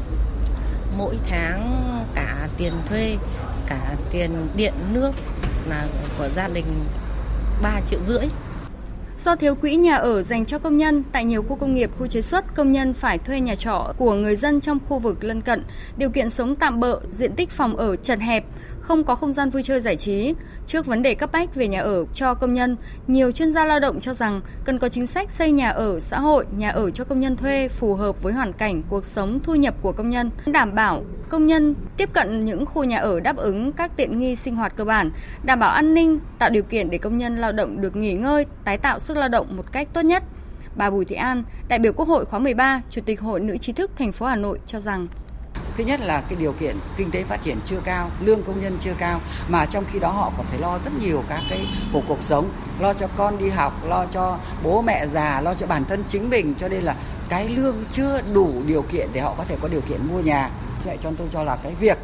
[0.96, 1.82] Mỗi tháng
[2.14, 3.16] cả tiền thuê
[3.66, 5.12] cả tiền điện nước
[5.68, 5.86] là
[6.18, 6.84] của gia đình
[7.62, 8.28] 3 triệu rưỡi.
[9.24, 12.06] Do thiếu quỹ nhà ở dành cho công nhân, tại nhiều khu công nghiệp, khu
[12.06, 15.40] chế xuất, công nhân phải thuê nhà trọ của người dân trong khu vực lân
[15.40, 15.62] cận.
[15.96, 18.44] Điều kiện sống tạm bợ, diện tích phòng ở chật hẹp,
[18.82, 20.34] không có không gian vui chơi giải trí.
[20.66, 23.80] Trước vấn đề cấp bách về nhà ở cho công nhân, nhiều chuyên gia lao
[23.80, 27.04] động cho rằng cần có chính sách xây nhà ở xã hội, nhà ở cho
[27.04, 30.30] công nhân thuê phù hợp với hoàn cảnh cuộc sống thu nhập của công nhân,
[30.46, 34.36] đảm bảo công nhân tiếp cận những khu nhà ở đáp ứng các tiện nghi
[34.36, 35.10] sinh hoạt cơ bản,
[35.42, 38.46] đảm bảo an ninh, tạo điều kiện để công nhân lao động được nghỉ ngơi,
[38.64, 40.22] tái tạo sức lao động một cách tốt nhất.
[40.76, 43.72] Bà Bùi Thị An, đại biểu Quốc hội khóa 13, Chủ tịch Hội Nữ trí
[43.72, 45.06] thức thành phố Hà Nội cho rằng
[45.76, 48.78] Thứ nhất là cái điều kiện kinh tế phát triển chưa cao, lương công nhân
[48.80, 52.02] chưa cao mà trong khi đó họ còn phải lo rất nhiều các cái của
[52.08, 55.84] cuộc sống, lo cho con đi học, lo cho bố mẹ già, lo cho bản
[55.84, 56.96] thân chính mình cho nên là
[57.28, 60.50] cái lương chưa đủ điều kiện để họ có thể có điều kiện mua nhà.
[60.84, 61.98] Vậy cho tôi cho là cái việc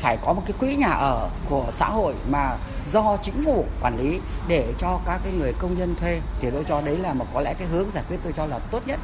[0.00, 2.56] phải có một cái quỹ nhà ở của xã hội mà
[2.90, 6.64] do chính phủ quản lý để cho các cái người công nhân thuê thì tôi
[6.68, 9.00] cho đấy là một có lẽ cái hướng giải quyết tôi cho là tốt nhất.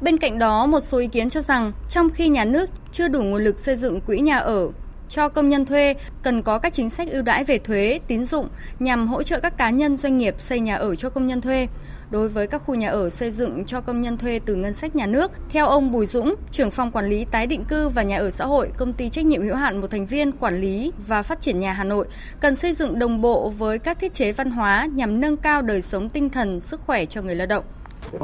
[0.00, 3.22] Bên cạnh đó, một số ý kiến cho rằng trong khi nhà nước chưa đủ
[3.22, 4.68] nguồn lực xây dựng quỹ nhà ở
[5.08, 8.48] cho công nhân thuê cần có các chính sách ưu đãi về thuế, tín dụng
[8.78, 11.68] nhằm hỗ trợ các cá nhân doanh nghiệp xây nhà ở cho công nhân thuê.
[12.10, 14.96] Đối với các khu nhà ở xây dựng cho công nhân thuê từ ngân sách
[14.96, 18.16] nhà nước, theo ông Bùi Dũng, trưởng phòng quản lý tái định cư và nhà
[18.16, 21.22] ở xã hội, công ty trách nhiệm hữu hạn một thành viên quản lý và
[21.22, 22.06] phát triển nhà Hà Nội,
[22.40, 25.82] cần xây dựng đồng bộ với các thiết chế văn hóa nhằm nâng cao đời
[25.82, 27.64] sống tinh thần, sức khỏe cho người lao động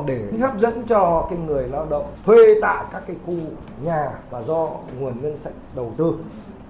[0.06, 3.34] để hấp dẫn cho cái người lao động thuê tại các cái khu
[3.82, 4.68] nhà và do
[4.98, 6.14] nguồn ngân sách đầu tư,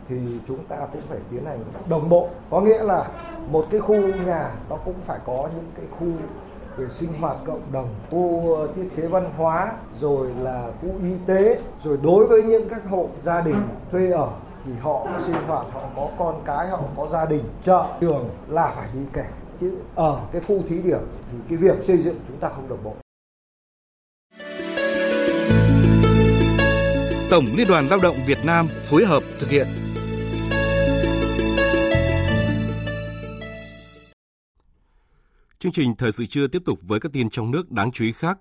[0.09, 0.17] thì
[0.49, 2.29] chúng ta cũng phải tiến hành đồng bộ.
[2.51, 3.09] Có nghĩa là
[3.51, 3.97] một cái khu
[4.27, 6.07] nhà nó cũng phải có những cái khu
[6.77, 11.15] về sinh hoạt cộng đồng, khu ờ, thiết chế văn hóa, rồi là khu y
[11.27, 11.61] tế.
[11.85, 14.29] Rồi đối với những các hộ gia đình thuê ở
[14.65, 18.29] thì họ có sinh hoạt, họ có con cái, họ có gia đình, chợ, trường
[18.49, 19.27] là phải đi kèm.
[19.61, 21.01] Chứ ở cái khu thí điểm
[21.33, 23.04] thì cái việc xây dựng chúng ta không đồng bộ.
[27.35, 29.67] Tổng Liên đoàn Lao động Việt Nam phối hợp thực hiện.
[35.59, 38.13] Chương trình Thời sự trưa tiếp tục với các tin trong nước đáng chú ý
[38.13, 38.39] khác.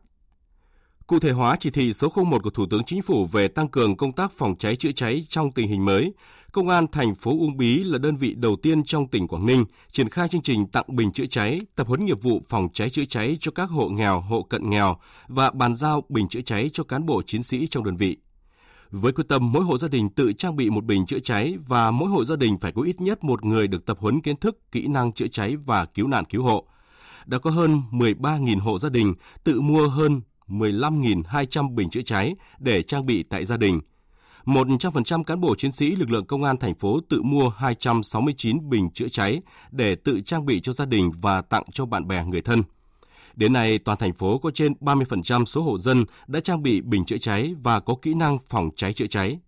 [1.07, 3.97] Cụ thể hóa chỉ thị số 01 của Thủ tướng Chính phủ về tăng cường
[3.97, 6.13] công tác phòng cháy chữa cháy trong tình hình mới,
[6.51, 9.65] Công an thành phố Uông Bí là đơn vị đầu tiên trong tỉnh Quảng Ninh
[9.91, 13.05] triển khai chương trình tặng bình chữa cháy, tập huấn nghiệp vụ phòng cháy chữa
[13.05, 16.83] cháy cho các hộ nghèo, hộ cận nghèo và bàn giao bình chữa cháy cho
[16.83, 18.17] cán bộ chiến sĩ trong đơn vị.
[18.95, 21.91] Với quyết tâm mỗi hộ gia đình tự trang bị một bình chữa cháy và
[21.91, 24.71] mỗi hộ gia đình phải có ít nhất một người được tập huấn kiến thức,
[24.71, 26.67] kỹ năng chữa cháy và cứu nạn cứu hộ.
[27.25, 32.83] Đã có hơn 13.000 hộ gia đình tự mua hơn 15.200 bình chữa cháy để
[32.83, 33.81] trang bị tại gia đình.
[34.45, 38.89] 100% cán bộ chiến sĩ lực lượng công an thành phố tự mua 269 bình
[38.89, 42.41] chữa cháy để tự trang bị cho gia đình và tặng cho bạn bè người
[42.41, 42.61] thân.
[43.35, 47.05] Đến nay, toàn thành phố có trên 30% số hộ dân đã trang bị bình
[47.05, 49.39] chữa cháy và có kỹ năng phòng cháy chữa cháy.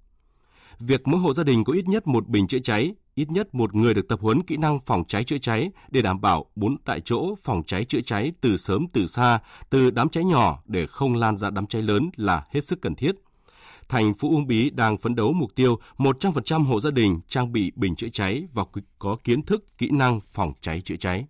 [0.80, 3.76] Việc mỗi hộ gia đình có ít nhất một bình chữa cháy, ít nhất một
[3.76, 7.02] người được tập huấn kỹ năng phòng cháy chữa cháy để đảm bảo bốn tại
[7.06, 11.16] chỗ phòng cháy chữa cháy từ sớm từ xa, từ đám cháy nhỏ để không
[11.16, 13.12] lan ra đám cháy lớn là hết sức cần thiết.
[13.90, 17.72] Thành phố Uông Bí đang phấn đấu mục tiêu 100% hộ gia đình trang bị
[17.76, 18.64] bình chữa cháy và
[19.00, 21.26] có kiến thức, kỹ năng phòng cháy chữa cháy.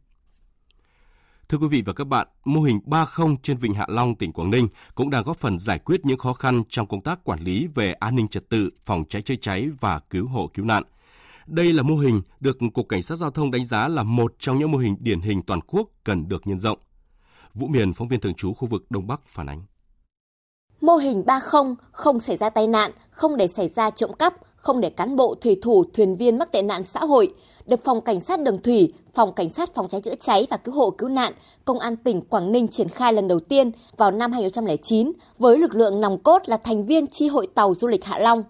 [1.50, 4.52] Thưa quý vị và các bạn, mô hình 30 trên Vịnh Hạ Long, tỉnh Quảng
[4.52, 7.68] Ninh cũng đang góp phần giải quyết những khó khăn trong công tác quản lý
[7.76, 10.84] về an ninh trật tự, phòng cháy chữa cháy và cứu hộ cứu nạn.
[11.48, 14.60] Đây là mô hình được Cục Cảnh sát Giao thông đánh giá là một trong
[14.60, 16.80] những mô hình điển hình toàn quốc cần được nhân rộng.
[17.54, 19.62] Vũ Miền, phóng viên thường trú khu vực Đông Bắc phản ánh.
[20.82, 24.34] Mô hình 30 không xảy ra tai nạn, không để xảy ra trộm cắp,
[24.66, 27.34] không để cán bộ thủy thủ thuyền viên mắc tệ nạn xã hội,
[27.66, 30.76] được Phòng Cảnh sát Đường Thủy, Phòng Cảnh sát Phòng cháy chữa cháy và Cứu
[30.76, 31.34] hộ Cứu nạn,
[31.66, 35.76] Công an tỉnh Quảng Ninh triển khai lần đầu tiên vào năm 2009 với lực
[35.76, 38.44] lượng nòng cốt là thành viên chi hội tàu du lịch Hạ Long.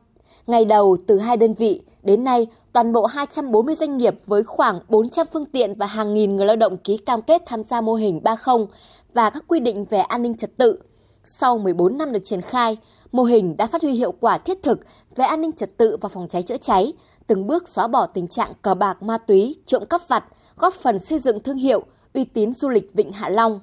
[0.48, 4.80] Ngày đầu từ hai đơn vị, đến nay toàn bộ 240 doanh nghiệp với khoảng
[4.90, 7.94] 400 phương tiện và hàng nghìn người lao động ký cam kết tham gia mô
[7.94, 8.66] hình 30
[9.14, 10.80] và các quy định về an ninh trật tự.
[11.26, 12.78] Sau 14 năm được triển khai,
[13.12, 14.80] mô hình đã phát huy hiệu quả thiết thực
[15.16, 16.94] về an ninh trật tự và phòng cháy chữa cháy,
[17.28, 20.24] từng bước xóa bỏ tình trạng cờ bạc ma túy, trộm cắp vặt,
[20.58, 21.84] góp phần xây dựng thương hiệu,
[22.14, 23.60] uy tín du lịch Vịnh Hạ Long.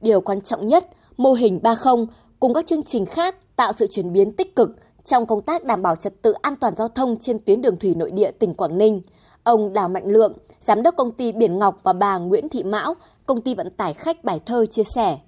[0.00, 2.06] Điều quan trọng nhất, mô hình 30
[2.40, 4.70] cùng các chương trình khác tạo sự chuyển biến tích cực
[5.04, 7.94] trong công tác đảm bảo trật tự an toàn giao thông trên tuyến đường thủy
[7.94, 9.02] nội địa tỉnh Quảng Ninh.
[9.42, 10.32] Ông Đào Mạnh Lượng,
[10.64, 12.94] giám đốc công ty Biển Ngọc và bà Nguyễn Thị Mão,
[13.26, 15.18] công ty vận tải khách Bài Thơ chia sẻ.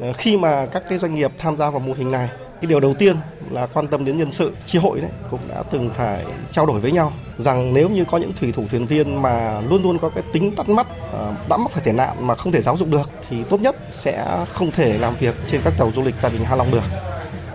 [0.00, 2.28] Ờ, khi mà các cái doanh nghiệp tham gia vào mô hình này,
[2.60, 3.16] cái điều đầu tiên
[3.50, 6.80] là quan tâm đến nhân sự chi hội đấy cũng đã từng phải trao đổi
[6.80, 10.08] với nhau rằng nếu như có những thủy thủ thuyền viên mà luôn luôn có
[10.08, 12.88] cái tính tắt mắt ờ, đã mắc phải tệ nạn mà không thể giáo dục
[12.88, 16.30] được thì tốt nhất sẽ không thể làm việc trên các tàu du lịch tại
[16.30, 16.82] Vịnh Hạ Long được.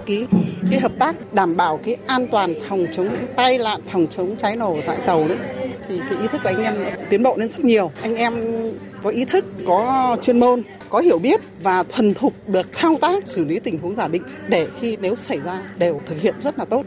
[0.06, 0.28] Cái
[0.72, 4.56] cái hợp tác đảm bảo cái an toàn phòng chống tai nạn phòng chống cháy
[4.56, 5.38] nổ tại tàu đấy
[5.88, 6.76] thì cái ý thức của anh em
[7.10, 7.92] tiến bộ lên rất nhiều.
[8.02, 8.34] Anh em
[9.04, 13.28] có ý thức có chuyên môn có hiểu biết và thuần thục được thao tác
[13.28, 16.60] xử lý tình huống giả định để khi nếu xảy ra đều thực hiện rất
[16.60, 16.86] là tốt.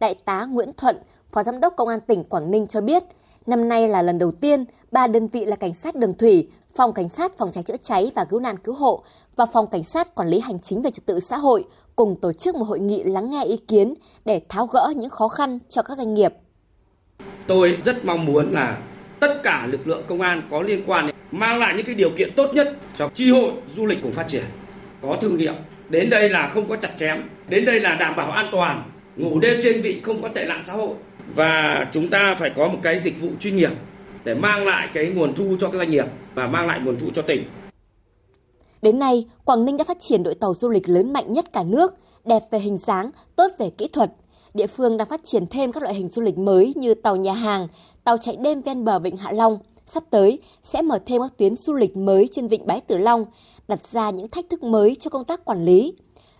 [0.00, 0.96] Đại tá Nguyễn Thuận,
[1.32, 3.02] Phó Giám đốc Công an tỉnh Quảng Ninh cho biết,
[3.46, 6.92] năm nay là lần đầu tiên ba đơn vị là cảnh sát đường thủy, phòng
[6.92, 9.04] cảnh sát phòng cháy chữa cháy và cứu nạn cứu hộ
[9.36, 11.64] và phòng cảnh sát quản lý hành chính về trật tự xã hội
[11.96, 13.94] cùng tổ chức một hội nghị lắng nghe ý kiến
[14.24, 16.32] để tháo gỡ những khó khăn cho các doanh nghiệp.
[17.46, 18.78] Tôi rất mong muốn là
[19.26, 22.32] tất cả lực lượng công an có liên quan mang lại những cái điều kiện
[22.36, 24.44] tốt nhất cho chi hội du lịch cùng phát triển
[25.02, 25.54] có thương hiệu
[25.88, 28.82] đến đây là không có chặt chém đến đây là đảm bảo an toàn
[29.16, 30.94] ngủ đêm trên vị không có tệ nạn xã hội
[31.34, 33.70] và chúng ta phải có một cái dịch vụ chuyên nghiệp
[34.24, 37.06] để mang lại cái nguồn thu cho các doanh nghiệp và mang lại nguồn thu
[37.14, 37.44] cho tỉnh.
[38.82, 41.62] Đến nay, Quảng Ninh đã phát triển đội tàu du lịch lớn mạnh nhất cả
[41.66, 44.12] nước, đẹp về hình dáng, tốt về kỹ thuật.
[44.54, 47.32] Địa phương đang phát triển thêm các loại hình du lịch mới như tàu nhà
[47.32, 47.68] hàng,
[48.04, 49.58] tàu chạy đêm ven bờ Vịnh Hạ Long.
[49.86, 53.24] Sắp tới sẽ mở thêm các tuyến du lịch mới trên Vịnh Bái Tử Long,
[53.68, 55.94] đặt ra những thách thức mới cho công tác quản lý.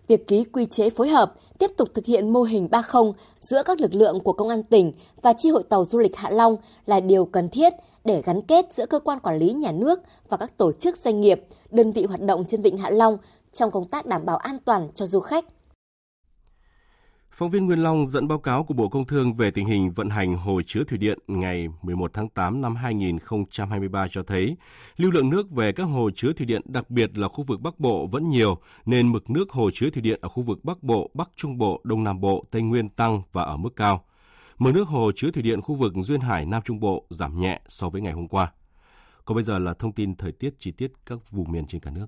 [0.09, 3.81] Việc ký quy chế phối hợp tiếp tục thực hiện mô hình 30 giữa các
[3.81, 7.01] lực lượng của Công an tỉnh và Chi hội tàu du lịch Hạ Long là
[7.01, 7.73] điều cần thiết
[8.05, 11.21] để gắn kết giữa cơ quan quản lý nhà nước và các tổ chức doanh
[11.21, 13.19] nghiệp, đơn vị hoạt động trên Vịnh Hạ Long
[13.53, 15.45] trong công tác đảm bảo an toàn cho du khách.
[17.37, 20.11] Phóng viên Nguyên Long dẫn báo cáo của Bộ Công Thương về tình hình vận
[20.11, 24.57] hành hồ chứa thủy điện ngày 11 tháng 8 năm 2023 cho thấy,
[24.97, 27.81] lưu lượng nước về các hồ chứa thủy điện, đặc biệt là khu vực Bắc
[27.81, 31.11] Bộ vẫn nhiều, nên mực nước hồ chứa thủy điện ở khu vực Bắc Bộ,
[31.15, 34.05] Bắc Trung Bộ, Đông Nam Bộ, Tây Nguyên tăng và ở mức cao.
[34.59, 37.61] Mực nước hồ chứa thủy điện khu vực Duyên Hải, Nam Trung Bộ giảm nhẹ
[37.69, 38.53] so với ngày hôm qua.
[39.25, 41.91] Còn bây giờ là thông tin thời tiết chi tiết các vùng miền trên cả
[41.91, 42.07] nước.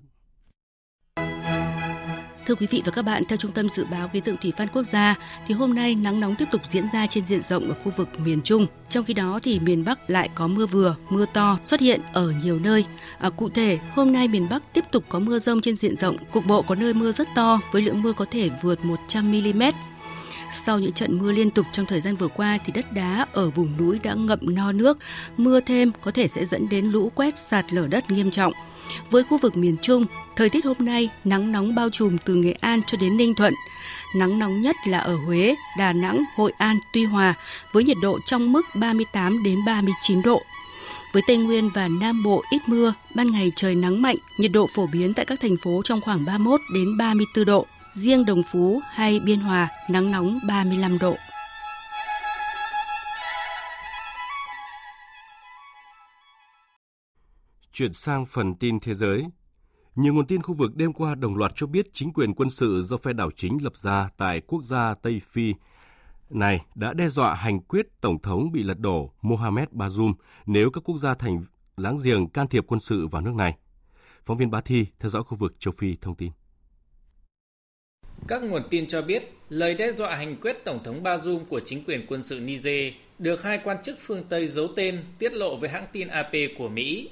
[2.47, 4.69] Thưa quý vị và các bạn, theo Trung tâm Dự báo Khí tượng Thủy văn
[4.73, 5.15] Quốc gia,
[5.47, 8.09] thì hôm nay nắng nóng tiếp tục diễn ra trên diện rộng ở khu vực
[8.21, 8.67] miền Trung.
[8.89, 12.33] Trong khi đó thì miền Bắc lại có mưa vừa, mưa to xuất hiện ở
[12.43, 12.85] nhiều nơi.
[13.19, 16.17] À, cụ thể, hôm nay miền Bắc tiếp tục có mưa rông trên diện rộng,
[16.33, 19.63] cục bộ có nơi mưa rất to với lượng mưa có thể vượt 100 mm.
[20.55, 23.51] Sau những trận mưa liên tục trong thời gian vừa qua thì đất đá ở
[23.51, 24.99] vùng núi đã ngậm no nước,
[25.37, 28.53] mưa thêm có thể sẽ dẫn đến lũ quét sạt lở đất nghiêm trọng.
[29.11, 30.07] Với khu vực miền Trung,
[30.37, 33.55] thời tiết hôm nay nắng nóng bao trùm từ Nghệ An cho đến Ninh Thuận.
[34.17, 37.35] Nắng nóng nhất là ở Huế, Đà Nẵng, Hội An, Tuy Hòa
[37.73, 40.43] với nhiệt độ trong mức 38 đến 39 độ.
[41.13, 44.67] Với Tây Nguyên và Nam Bộ ít mưa, ban ngày trời nắng mạnh, nhiệt độ
[44.75, 47.67] phổ biến tại các thành phố trong khoảng 31 đến 34 độ.
[47.93, 51.17] Riêng Đồng Phú hay Biên Hòa nắng nóng 35 độ.
[57.73, 59.25] Chuyển sang phần tin thế giới.
[59.97, 62.83] Nhiều nguồn tin khu vực đêm qua đồng loạt cho biết chính quyền quân sự
[62.83, 65.55] do phe đảo chính lập ra tại quốc gia Tây Phi
[66.31, 70.15] này đã đe dọa hành quyết Tổng thống bị lật đổ Mohamed Bazoum
[70.47, 71.45] nếu các quốc gia thành
[71.77, 73.57] láng giềng can thiệp quân sự vào nước này.
[74.25, 76.31] Phóng viên Bá Thi theo dõi khu vực châu Phi thông tin.
[78.29, 81.85] Các nguồn tin cho biết, lời đe dọa hành quyết Tổng thống Bazoum của chính
[81.85, 85.69] quyền quân sự Niger được hai quan chức phương Tây giấu tên tiết lộ với
[85.69, 87.11] hãng tin AP của Mỹ.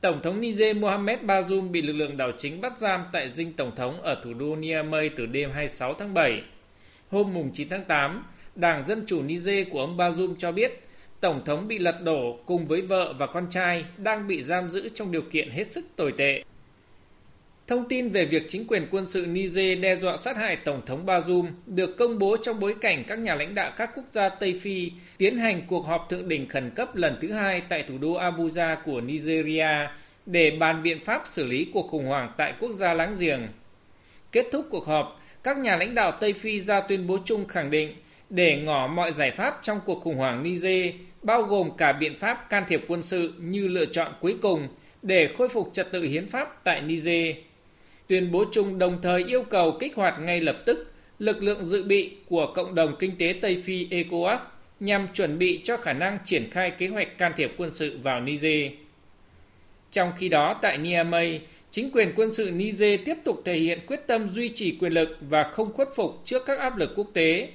[0.00, 3.76] Tổng thống Niger Mohamed Bazoum bị lực lượng đảo chính bắt giam tại dinh Tổng
[3.76, 6.42] thống ở thủ đô Niamey từ đêm 26 tháng 7.
[7.10, 10.82] Hôm 9 tháng 8, Đảng Dân Chủ Niger của ông Bazoum cho biết
[11.20, 14.88] Tổng thống bị lật đổ cùng với vợ và con trai đang bị giam giữ
[14.88, 16.42] trong điều kiện hết sức tồi tệ.
[17.68, 21.06] Thông tin về việc chính quyền quân sự Niger đe dọa sát hại Tổng thống
[21.06, 24.60] Bazoum được công bố trong bối cảnh các nhà lãnh đạo các quốc gia Tây
[24.62, 28.14] Phi tiến hành cuộc họp thượng đỉnh khẩn cấp lần thứ hai tại thủ đô
[28.14, 29.68] Abuja của Nigeria
[30.26, 33.40] để bàn biện pháp xử lý cuộc khủng hoảng tại quốc gia láng giềng.
[34.32, 37.70] Kết thúc cuộc họp, các nhà lãnh đạo Tây Phi ra tuyên bố chung khẳng
[37.70, 37.94] định
[38.30, 42.50] để ngỏ mọi giải pháp trong cuộc khủng hoảng Niger, bao gồm cả biện pháp
[42.50, 44.68] can thiệp quân sự như lựa chọn cuối cùng
[45.02, 47.36] để khôi phục trật tự hiến pháp tại Niger.
[48.08, 51.82] Tuyên bố chung đồng thời yêu cầu kích hoạt ngay lập tức lực lượng dự
[51.82, 54.38] bị của Cộng đồng Kinh tế Tây Phi ECOWAS
[54.80, 58.20] nhằm chuẩn bị cho khả năng triển khai kế hoạch can thiệp quân sự vào
[58.20, 58.72] Niger.
[59.90, 61.40] Trong khi đó, tại Niamey,
[61.70, 65.16] chính quyền quân sự Niger tiếp tục thể hiện quyết tâm duy trì quyền lực
[65.20, 67.48] và không khuất phục trước các áp lực quốc tế.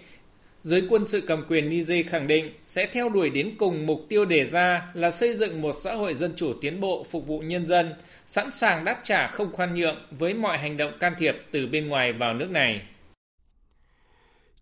[0.64, 4.26] Giới quân sự cầm quyền Niger khẳng định sẽ theo đuổi đến cùng mục tiêu
[4.26, 7.68] đề ra là xây dựng một xã hội dân chủ tiến bộ phục vụ nhân
[7.68, 7.94] dân,
[8.26, 11.88] sẵn sàng đáp trả không khoan nhượng với mọi hành động can thiệp từ bên
[11.88, 12.82] ngoài vào nước này.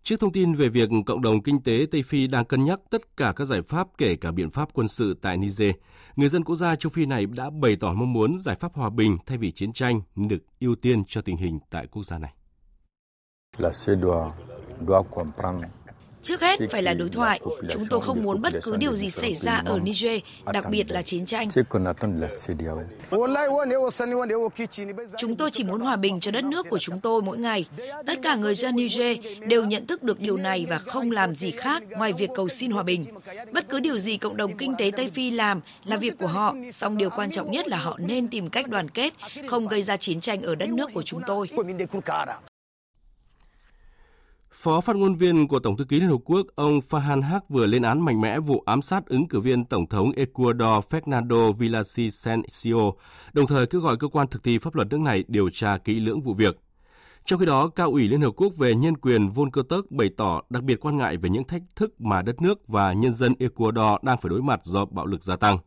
[0.02, 3.16] Trước thông tin về việc cộng đồng kinh tế Tây Phi đang cân nhắc tất
[3.16, 5.74] cả các giải pháp kể cả biện pháp quân sự tại Niger,
[6.16, 8.90] người dân quốc gia châu Phi này đã bày tỏ mong muốn giải pháp hòa
[8.90, 12.32] bình thay vì chiến tranh được ưu tiên cho tình hình tại quốc gia này.
[13.58, 14.30] La CEDAW
[14.88, 15.68] doit comprendre
[16.22, 17.40] Trước hết phải là đối thoại.
[17.70, 20.20] Chúng tôi không muốn bất cứ điều gì xảy ra ở Niger,
[20.52, 21.48] đặc biệt là chiến tranh.
[25.18, 27.66] Chúng tôi chỉ muốn hòa bình cho đất nước của chúng tôi mỗi ngày.
[28.06, 31.50] Tất cả người dân Niger đều nhận thức được điều này và không làm gì
[31.50, 33.04] khác ngoài việc cầu xin hòa bình.
[33.52, 36.54] Bất cứ điều gì cộng đồng kinh tế Tây Phi làm là việc của họ,
[36.72, 39.12] song điều quan trọng nhất là họ nên tìm cách đoàn kết,
[39.46, 41.48] không gây ra chiến tranh ở đất nước của chúng tôi.
[44.62, 47.66] Phó phát ngôn viên của Tổng thư ký Liên Hợp Quốc ông Fahan Haq vừa
[47.66, 52.92] lên án mạnh mẽ vụ ám sát ứng cử viên Tổng thống Ecuador Fernando Villavicencio,
[53.32, 56.00] đồng thời kêu gọi cơ quan thực thi pháp luật nước này điều tra kỹ
[56.00, 56.60] lưỡng vụ việc.
[57.24, 60.42] Trong khi đó, Cao ủy Liên Hợp Quốc về nhân quyền Volker Turk bày tỏ
[60.50, 64.02] đặc biệt quan ngại về những thách thức mà đất nước và nhân dân Ecuador
[64.02, 65.58] đang phải đối mặt do bạo lực gia tăng.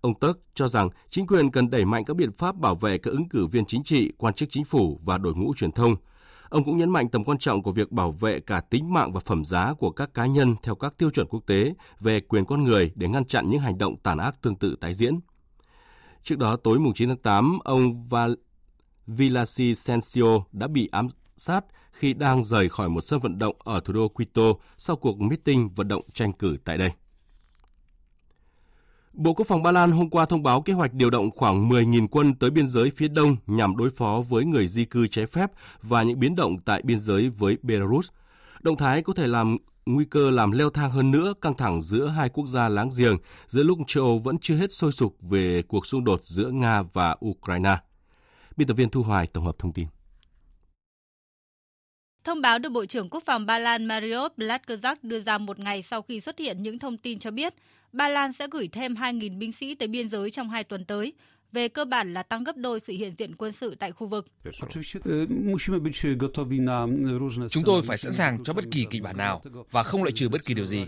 [0.00, 3.10] Ông Tớc cho rằng chính quyền cần đẩy mạnh các biện pháp bảo vệ các
[3.10, 5.96] ứng cử viên chính trị, quan chức chính phủ và đội ngũ truyền thông–
[6.50, 9.20] Ông cũng nhấn mạnh tầm quan trọng của việc bảo vệ cả tính mạng và
[9.20, 12.64] phẩm giá của các cá nhân theo các tiêu chuẩn quốc tế về quyền con
[12.64, 15.20] người để ngăn chặn những hành động tàn ác tương tự tái diễn.
[16.22, 18.34] Trước đó, tối 9 tháng 8, ông Val
[19.06, 23.92] Villavicencio đã bị ám sát khi đang rời khỏi một sân vận động ở thủ
[23.92, 24.42] đô Quito
[24.78, 26.90] sau cuộc meeting vận động tranh cử tại đây.
[29.20, 32.08] Bộ Quốc phòng Ba Lan hôm qua thông báo kế hoạch điều động khoảng 10.000
[32.08, 35.50] quân tới biên giới phía đông nhằm đối phó với người di cư trái phép
[35.82, 38.08] và những biến động tại biên giới với Belarus.
[38.60, 39.56] Động thái có thể làm
[39.86, 43.16] nguy cơ làm leo thang hơn nữa, căng thẳng giữa hai quốc gia láng giềng
[43.46, 46.82] giữa lúc châu Âu vẫn chưa hết sôi sục về cuộc xung đột giữa Nga
[46.82, 47.76] và Ukraine.
[48.56, 49.86] Biên tập viên Thu Hoài tổng hợp thông tin.
[52.24, 55.82] Thông báo được Bộ trưởng Quốc phòng Ba Lan Mario Blatkozak đưa ra một ngày
[55.82, 57.54] sau khi xuất hiện những thông tin cho biết
[57.92, 61.12] Ba Lan sẽ gửi thêm 2.000 binh sĩ tới biên giới trong hai tuần tới,
[61.52, 64.26] về cơ bản là tăng gấp đôi sự hiện diện quân sự tại khu vực.
[67.48, 70.28] Chúng tôi phải sẵn sàng cho bất kỳ kịch bản nào và không loại trừ
[70.28, 70.84] bất kỳ điều gì.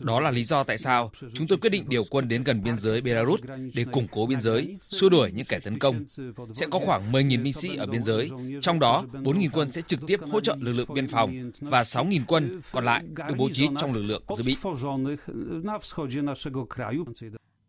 [0.00, 2.78] Đó là lý do tại sao chúng tôi quyết định điều quân đến gần biên
[2.78, 3.40] giới Belarus
[3.74, 6.04] để củng cố biên giới, xua đuổi những kẻ tấn công.
[6.54, 10.00] Sẽ có khoảng 10.000 binh sĩ ở biên giới, trong đó 4.000 quân sẽ trực
[10.06, 13.68] tiếp hỗ trợ lực lượng biên phòng và 6.000 quân còn lại được bố trí
[13.80, 14.56] trong lực lượng dự bị.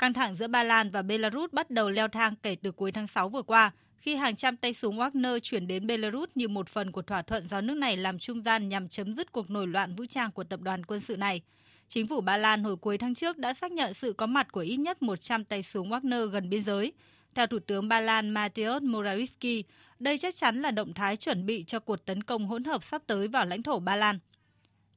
[0.03, 3.07] Căng thẳng giữa Ba Lan và Belarus bắt đầu leo thang kể từ cuối tháng
[3.07, 6.91] 6 vừa qua, khi hàng trăm tay súng Wagner chuyển đến Belarus như một phần
[6.91, 9.95] của thỏa thuận do nước này làm trung gian nhằm chấm dứt cuộc nổi loạn
[9.95, 11.41] vũ trang của tập đoàn quân sự này.
[11.87, 14.59] Chính phủ Ba Lan hồi cuối tháng trước đã xác nhận sự có mặt của
[14.59, 16.93] ít nhất 100 tay súng Wagner gần biên giới.
[17.35, 19.63] Theo Thủ tướng Ba Lan Mateusz Morawiecki,
[19.99, 23.01] đây chắc chắn là động thái chuẩn bị cho cuộc tấn công hỗn hợp sắp
[23.07, 24.19] tới vào lãnh thổ Ba Lan.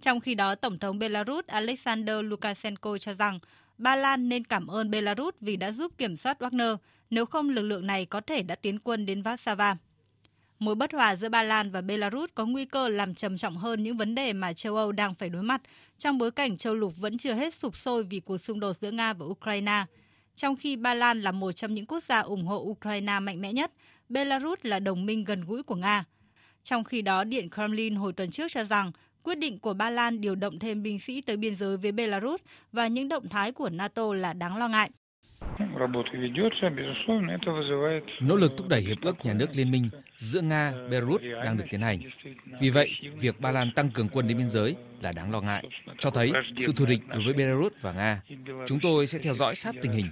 [0.01, 3.39] Trong khi đó, Tổng thống Belarus Alexander Lukashenko cho rằng
[3.79, 6.77] Ba Lan nên cảm ơn Belarus vì đã giúp kiểm soát Wagner,
[7.11, 9.77] nếu không lực lượng này có thể đã tiến quân đến Warsaw.
[10.59, 13.83] Mối bất hòa giữa Ba Lan và Belarus có nguy cơ làm trầm trọng hơn
[13.83, 15.63] những vấn đề mà châu Âu đang phải đối mặt
[15.99, 18.91] trong bối cảnh châu lục vẫn chưa hết sụp sôi vì cuộc xung đột giữa
[18.91, 19.85] Nga và Ukraine.
[20.35, 23.53] Trong khi Ba Lan là một trong những quốc gia ủng hộ Ukraine mạnh mẽ
[23.53, 23.73] nhất,
[24.09, 26.05] Belarus là đồng minh gần gũi của Nga.
[26.63, 28.93] Trong khi đó, Điện Kremlin hồi tuần trước cho rằng
[29.27, 32.41] quyết định của Ba Lan điều động thêm binh sĩ tới biên giới với Belarus
[32.73, 34.91] và những động thái của NATO là đáng lo ngại.
[38.21, 41.65] Nỗ lực thúc đẩy hiệp ước nhà nước liên minh giữa Nga, Belarus đang được
[41.71, 41.99] tiến hành.
[42.61, 45.65] Vì vậy, việc Ba Lan tăng cường quân đến biên giới là đáng lo ngại,
[45.99, 48.23] cho thấy sự thù địch đối với Belarus và Nga.
[48.67, 50.11] Chúng tôi sẽ theo dõi sát tình hình.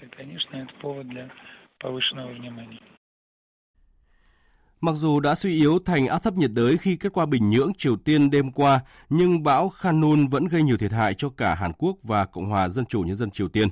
[4.84, 7.72] Mặc dù đã suy yếu thành áp thấp nhiệt đới khi kết qua Bình Nhưỡng
[7.78, 8.80] Triều Tiên đêm qua,
[9.10, 12.68] nhưng bão Khanun vẫn gây nhiều thiệt hại cho cả Hàn Quốc và Cộng hòa
[12.68, 13.68] Dân chủ Nhân dân Triều Tiên.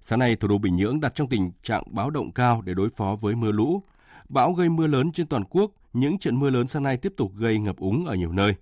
[0.00, 2.88] Sáng nay, thủ đô Bình Nhưỡng đặt trong tình trạng báo động cao để đối
[2.88, 3.82] phó với mưa lũ.
[4.28, 7.32] Bão gây mưa lớn trên toàn quốc, những trận mưa lớn sáng nay tiếp tục
[7.36, 8.54] gây ngập úng ở nhiều nơi.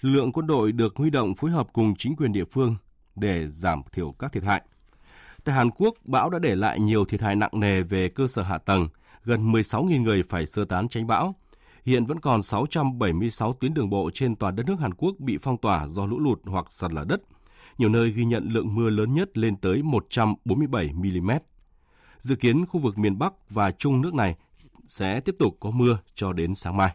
[0.00, 2.76] Lượng quân đội được huy động phối hợp cùng chính quyền địa phương
[3.16, 4.62] để giảm thiểu các thiệt hại.
[5.44, 8.42] Tại Hàn Quốc, bão đã để lại nhiều thiệt hại nặng nề về cơ sở
[8.42, 8.88] hạ tầng,
[9.24, 11.34] gần 16.000 người phải sơ tán tránh bão.
[11.84, 15.58] Hiện vẫn còn 676 tuyến đường bộ trên toàn đất nước Hàn Quốc bị phong
[15.58, 17.22] tỏa do lũ lụt hoặc sạt lở đất.
[17.78, 21.30] Nhiều nơi ghi nhận lượng mưa lớn nhất lên tới 147 mm.
[22.18, 24.36] Dự kiến khu vực miền Bắc và Trung nước này
[24.88, 26.94] sẽ tiếp tục có mưa cho đến sáng mai.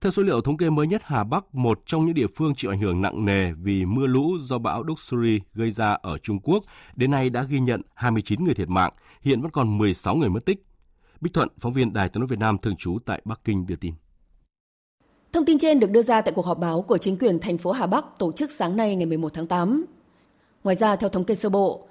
[0.00, 2.70] Theo số liệu thống kê mới nhất, Hà Bắc, một trong những địa phương chịu
[2.70, 6.64] ảnh hưởng nặng nề vì mưa lũ do bão Doksuri gây ra ở Trung Quốc,
[6.94, 10.44] đến nay đã ghi nhận 29 người thiệt mạng, hiện vẫn còn 16 người mất
[10.44, 10.62] tích.
[11.20, 13.76] Bích Thuận, phóng viên Đài tiếng nói Việt Nam thường trú tại Bắc Kinh đưa
[13.76, 13.94] tin.
[15.32, 17.72] Thông tin trên được đưa ra tại cuộc họp báo của chính quyền thành phố
[17.72, 19.84] Hà Bắc tổ chức sáng nay ngày 11 tháng 8.
[20.64, 21.88] Ngoài ra, theo thống kê sơ bộ,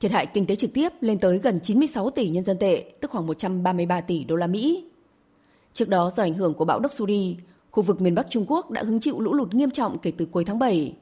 [0.00, 3.10] thiệt hại kinh tế trực tiếp lên tới gần 96 tỷ nhân dân tệ, tức
[3.10, 4.84] khoảng 133 tỷ đô la Mỹ.
[5.72, 7.36] Trước đó, do ảnh hưởng của bão Doksuri,
[7.70, 10.26] khu vực miền Bắc Trung Quốc đã hứng chịu lũ lụt nghiêm trọng kể từ
[10.26, 10.96] cuối tháng 7.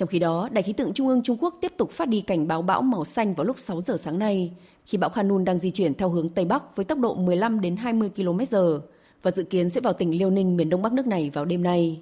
[0.00, 2.48] Trong khi đó, Đài khí tượng Trung ương Trung Quốc tiếp tục phát đi cảnh
[2.48, 4.52] báo bão màu xanh vào lúc 6 giờ sáng nay,
[4.84, 7.76] khi bão Khanun đang di chuyển theo hướng Tây Bắc với tốc độ 15 đến
[7.76, 8.80] 20 km/h
[9.22, 11.62] và dự kiến sẽ vào tỉnh Liêu Ninh miền Đông Bắc nước này vào đêm
[11.62, 12.00] nay.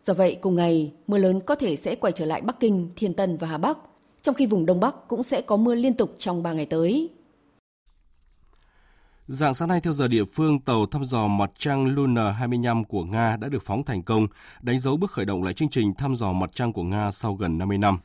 [0.00, 3.14] Do vậy, cùng ngày, mưa lớn có thể sẽ quay trở lại Bắc Kinh, Thiên
[3.14, 3.78] Tân và Hà Bắc,
[4.22, 7.08] trong khi vùng Đông Bắc cũng sẽ có mưa liên tục trong 3 ngày tới.
[9.28, 13.04] Dạng sáng nay theo giờ địa phương, tàu thăm dò mặt trăng Luna 25 của
[13.04, 14.26] Nga đã được phóng thành công,
[14.60, 17.34] đánh dấu bước khởi động lại chương trình thăm dò mặt trăng của Nga sau
[17.34, 17.98] gần 50 năm.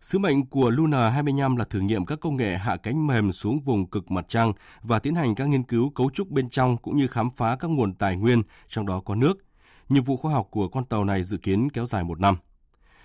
[0.00, 3.60] Sứ mệnh của Luna 25 là thử nghiệm các công nghệ hạ cánh mềm xuống
[3.60, 4.52] vùng cực mặt trăng
[4.82, 7.68] và tiến hành các nghiên cứu cấu trúc bên trong cũng như khám phá các
[7.68, 9.34] nguồn tài nguyên, trong đó có nước.
[9.88, 12.36] Nhiệm vụ khoa học của con tàu này dự kiến kéo dài một năm.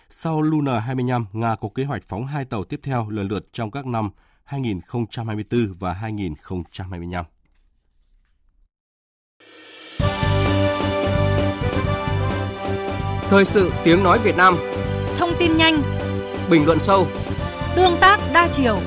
[0.10, 3.72] Sau Luna 25, Nga có kế hoạch phóng hai tàu tiếp theo lần lượt trong
[3.72, 4.10] các năm
[4.44, 7.26] 2024 và 2025.
[13.34, 14.56] Thời sự tiếng nói Việt Nam.
[15.18, 15.82] Thông tin nhanh.
[16.50, 17.08] Bình luận sâu.
[17.76, 18.78] Tương tác đa chiều.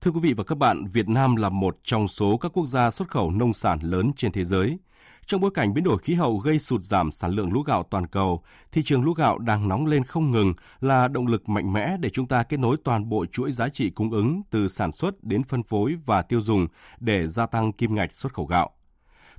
[0.00, 2.90] Thưa quý vị và các bạn, Việt Nam là một trong số các quốc gia
[2.90, 4.78] xuất khẩu nông sản lớn trên thế giới.
[5.26, 8.06] Trong bối cảnh biến đổi khí hậu gây sụt giảm sản lượng lúa gạo toàn
[8.06, 11.96] cầu, thị trường lúa gạo đang nóng lên không ngừng là động lực mạnh mẽ
[12.00, 15.24] để chúng ta kết nối toàn bộ chuỗi giá trị cung ứng từ sản xuất
[15.24, 16.66] đến phân phối và tiêu dùng
[17.00, 18.70] để gia tăng kim ngạch xuất khẩu gạo.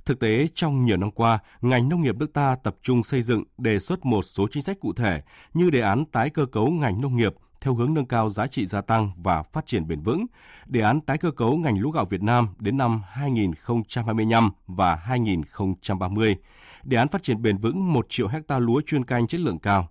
[0.04, 3.44] Thực tế, trong nhiều năm qua, ngành nông nghiệp nước ta tập trung xây dựng,
[3.58, 5.22] đề xuất một số chính sách cụ thể
[5.54, 8.66] như đề án tái cơ cấu ngành nông nghiệp theo hướng nâng cao giá trị
[8.66, 10.26] gia tăng và phát triển bền vững,
[10.66, 16.36] đề án tái cơ cấu ngành lúa gạo Việt Nam đến năm 2025 và 2030,
[16.84, 19.88] đề án phát triển bền vững 1 triệu hecta lúa chuyên canh chất lượng cao.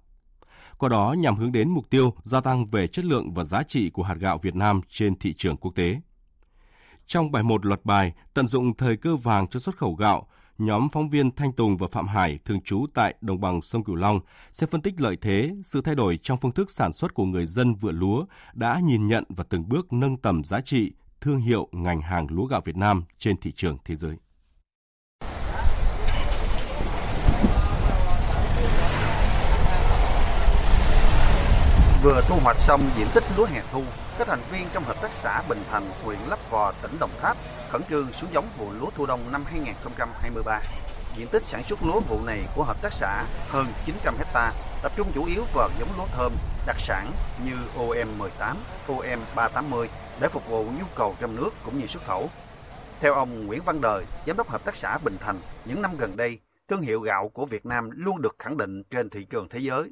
[0.77, 3.89] Qua đó nhằm hướng đến mục tiêu gia tăng về chất lượng và giá trị
[3.89, 5.99] của hạt gạo Việt Nam trên thị trường quốc tế.
[7.07, 10.27] Trong bài 1 loạt bài Tận dụng thời cơ vàng cho xuất khẩu gạo,
[10.57, 13.95] nhóm phóng viên Thanh Tùng và Phạm Hải thường trú tại đồng bằng sông Cửu
[13.95, 14.19] Long
[14.51, 17.45] sẽ phân tích lợi thế, sự thay đổi trong phương thức sản xuất của người
[17.45, 20.91] dân vựa lúa đã nhìn nhận và từng bước nâng tầm giá trị,
[21.21, 24.17] thương hiệu ngành hàng lúa gạo Việt Nam trên thị trường thế giới.
[32.03, 33.83] Vừa thu hoạch xong diện tích lúa hè thu,
[34.17, 37.37] các thành viên trong hợp tác xã Bình Thành, huyện Lấp Vò, tỉnh Đồng Tháp
[37.69, 40.61] khẩn trương xuống giống vụ lúa thu đông năm 2023.
[41.15, 44.91] Diện tích sản xuất lúa vụ này của hợp tác xã hơn 900 hecta, tập
[44.95, 46.31] trung chủ yếu vào giống lúa thơm,
[46.65, 47.11] đặc sản
[47.45, 48.55] như OM18,
[48.87, 49.87] OM380
[50.19, 52.29] để phục vụ nhu cầu trong nước cũng như xuất khẩu.
[52.99, 56.17] Theo ông Nguyễn Văn Đời, giám đốc hợp tác xã Bình Thành, những năm gần
[56.17, 59.59] đây, thương hiệu gạo của Việt Nam luôn được khẳng định trên thị trường thế
[59.59, 59.91] giới.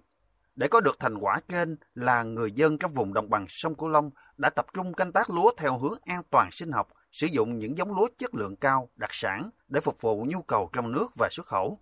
[0.56, 3.90] Để có được thành quả trên là người dân các vùng đồng bằng sông Cửu
[3.90, 7.60] Long đã tập trung canh tác lúa theo hướng an toàn sinh học, sử dụng
[7.60, 11.08] những giống lúa chất lượng cao, đặc sản để phục vụ nhu cầu trong nước
[11.20, 11.80] và xuất khẩu.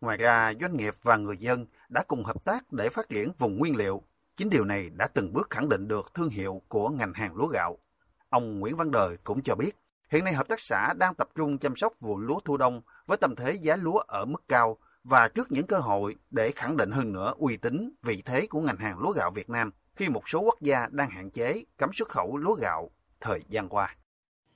[0.00, 3.58] Ngoài ra, doanh nghiệp và người dân đã cùng hợp tác để phát triển vùng
[3.58, 4.02] nguyên liệu.
[4.36, 7.46] Chính điều này đã từng bước khẳng định được thương hiệu của ngành hàng lúa
[7.46, 7.78] gạo.
[8.28, 9.72] Ông Nguyễn Văn Đời cũng cho biết,
[10.08, 13.16] hiện nay hợp tác xã đang tập trung chăm sóc vụ lúa thu đông với
[13.16, 14.78] tâm thế giá lúa ở mức cao
[15.08, 18.60] và trước những cơ hội để khẳng định hơn nữa uy tín, vị thế của
[18.60, 21.90] ngành hàng lúa gạo Việt Nam khi một số quốc gia đang hạn chế cấm
[21.92, 22.90] xuất khẩu lúa gạo
[23.20, 23.96] thời gian qua.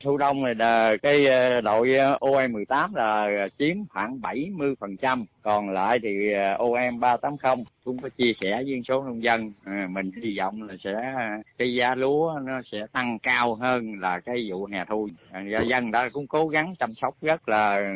[0.03, 5.99] Thu đông này là cái ờ, đội ờ, OM18 là chiếm khoảng 70%, còn lại
[6.03, 9.53] thì ờ, OM380 cũng có chia sẻ với số nông dân.
[9.65, 11.15] À, mình hy vọng là sẽ
[11.59, 15.09] cái giá lúa nó sẽ tăng cao hơn là cái vụ hè thu.
[15.31, 17.95] À, dân đã cũng cố gắng chăm sóc rất là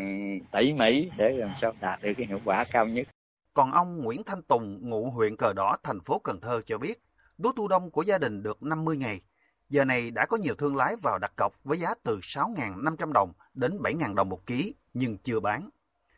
[0.53, 3.07] tỉ mỉ để làm sao đạt được cái hiệu quả cao nhất.
[3.55, 7.03] Còn ông Nguyễn Thanh Tùng, ngụ huyện Cờ Đỏ, thành phố Cần Thơ cho biết,
[7.39, 9.21] lúa thu đông của gia đình được 50 ngày
[9.69, 13.33] Giờ này đã có nhiều thương lái vào đặt cọc với giá từ 6.500 đồng
[13.55, 15.71] đến 7.000 đồng một ký nhưng chưa bán.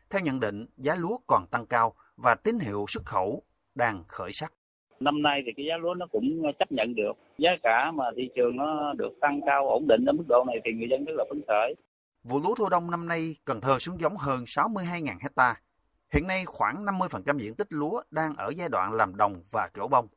[0.09, 3.43] Theo nhận định, giá lúa còn tăng cao và tín hiệu xuất khẩu
[3.75, 4.53] đang khởi sắc.
[4.99, 7.11] Năm nay thì cái giá lúa nó cũng chấp nhận được.
[7.37, 10.57] Giá cả mà thị trường nó được tăng cao ổn định ở mức độ này
[10.65, 11.75] thì người dân rất là phấn khởi.
[12.23, 15.55] Vụ lúa thu đông năm nay Cần Thơ xuống giống hơn 62.000 hecta.
[16.13, 19.87] Hiện nay khoảng 50% diện tích lúa đang ở giai đoạn làm đồng và trổ
[19.87, 20.07] bông.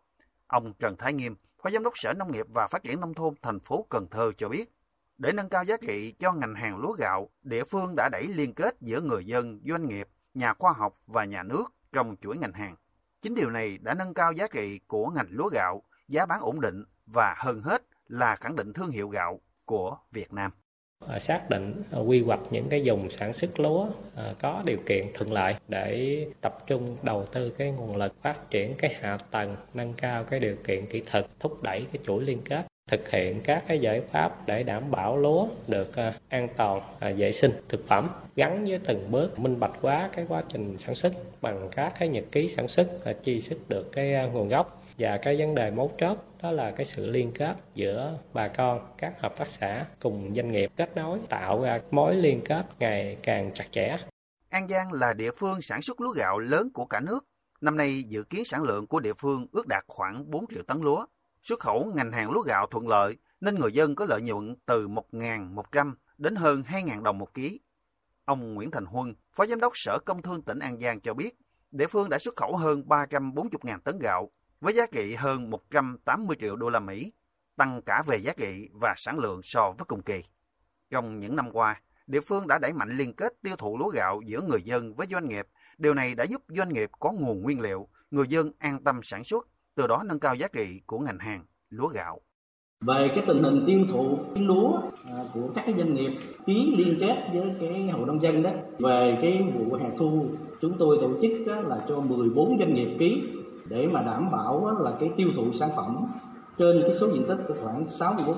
[0.47, 3.35] Ông Trần Thái Nghiêm, Phó Giám đốc Sở Nông nghiệp và Phát triển Nông thôn
[3.43, 4.73] thành phố Cần Thơ cho biết,
[5.19, 8.55] để nâng cao giá trị cho ngành hàng lúa gạo, địa phương đã đẩy liên
[8.55, 12.53] kết giữa người dân, doanh nghiệp, nhà khoa học và nhà nước trong chuỗi ngành
[12.53, 12.77] hàng.
[13.23, 16.61] Chính điều này đã nâng cao giá trị của ngành lúa gạo, giá bán ổn
[16.61, 20.51] định và hơn hết là khẳng định thương hiệu gạo của Việt Nam.
[21.07, 24.79] Ờ, xác định ờ, quy hoạch những cái vùng sản xuất lúa ờ, có điều
[24.87, 29.19] kiện thuận lợi để tập trung đầu tư cái nguồn lực phát triển cái hạ
[29.31, 33.11] tầng, nâng cao cái điều kiện kỹ thuật, thúc đẩy cái chuỗi liên kết, thực
[33.11, 35.93] hiện các cái giải pháp để đảm bảo lúa được
[36.29, 36.81] an toàn
[37.17, 40.95] vệ sinh, thực phẩm gắn với từng bước minh bạch hóa cái quá trình sản
[40.95, 42.89] xuất bằng các cái nhật ký sản xuất
[43.23, 46.87] chi xuất được cái nguồn gốc và cái vấn đề mấu chốt đó là cái
[46.87, 51.19] sự liên kết giữa bà con các hợp tác xã cùng doanh nghiệp kết nối
[51.29, 53.97] tạo ra mối liên kết ngày càng chặt chẽ.
[54.49, 57.27] An Giang là địa phương sản xuất lúa gạo lớn của cả nước.
[57.61, 60.81] Năm nay dự kiến sản lượng của địa phương ước đạt khoảng 4 triệu tấn
[60.81, 61.07] lúa.
[61.43, 64.89] Xuất khẩu ngành hàng lúa gạo thuận lợi nên người dân có lợi nhuận từ
[64.89, 67.61] 1.100 đến hơn 2.000 đồng một ký.
[68.25, 71.35] Ông Nguyễn Thành Huân, Phó Giám đốc Sở Công Thương tỉnh An Giang cho biết,
[71.71, 74.31] địa phương đã xuất khẩu hơn 340.000 tấn gạo
[74.63, 77.13] với giá trị hơn 180 triệu đô la Mỹ,
[77.57, 80.23] tăng cả về giá trị và sản lượng so với cùng kỳ.
[80.91, 84.21] Trong những năm qua, địa phương đã đẩy mạnh liên kết tiêu thụ lúa gạo
[84.27, 85.47] giữa người dân với doanh nghiệp.
[85.79, 89.25] Điều này đã giúp doanh nghiệp có nguồn nguyên liệu, người dân an tâm sản
[89.25, 92.21] xuất, từ đó nâng cao giá trị của ngành hàng lúa gạo.
[92.81, 96.13] Về cái tình hình tiêu thụ lúa à, của các doanh nghiệp
[96.47, 100.27] ký liên kết với cái hội nông dân đó về cái vụ hè thu
[100.61, 103.23] chúng tôi tổ chức đó là cho 14 doanh nghiệp ký
[103.73, 106.05] để mà đảm bảo là cái tiêu thụ sản phẩm
[106.59, 108.35] trên cái số diện tích có khoảng 64%.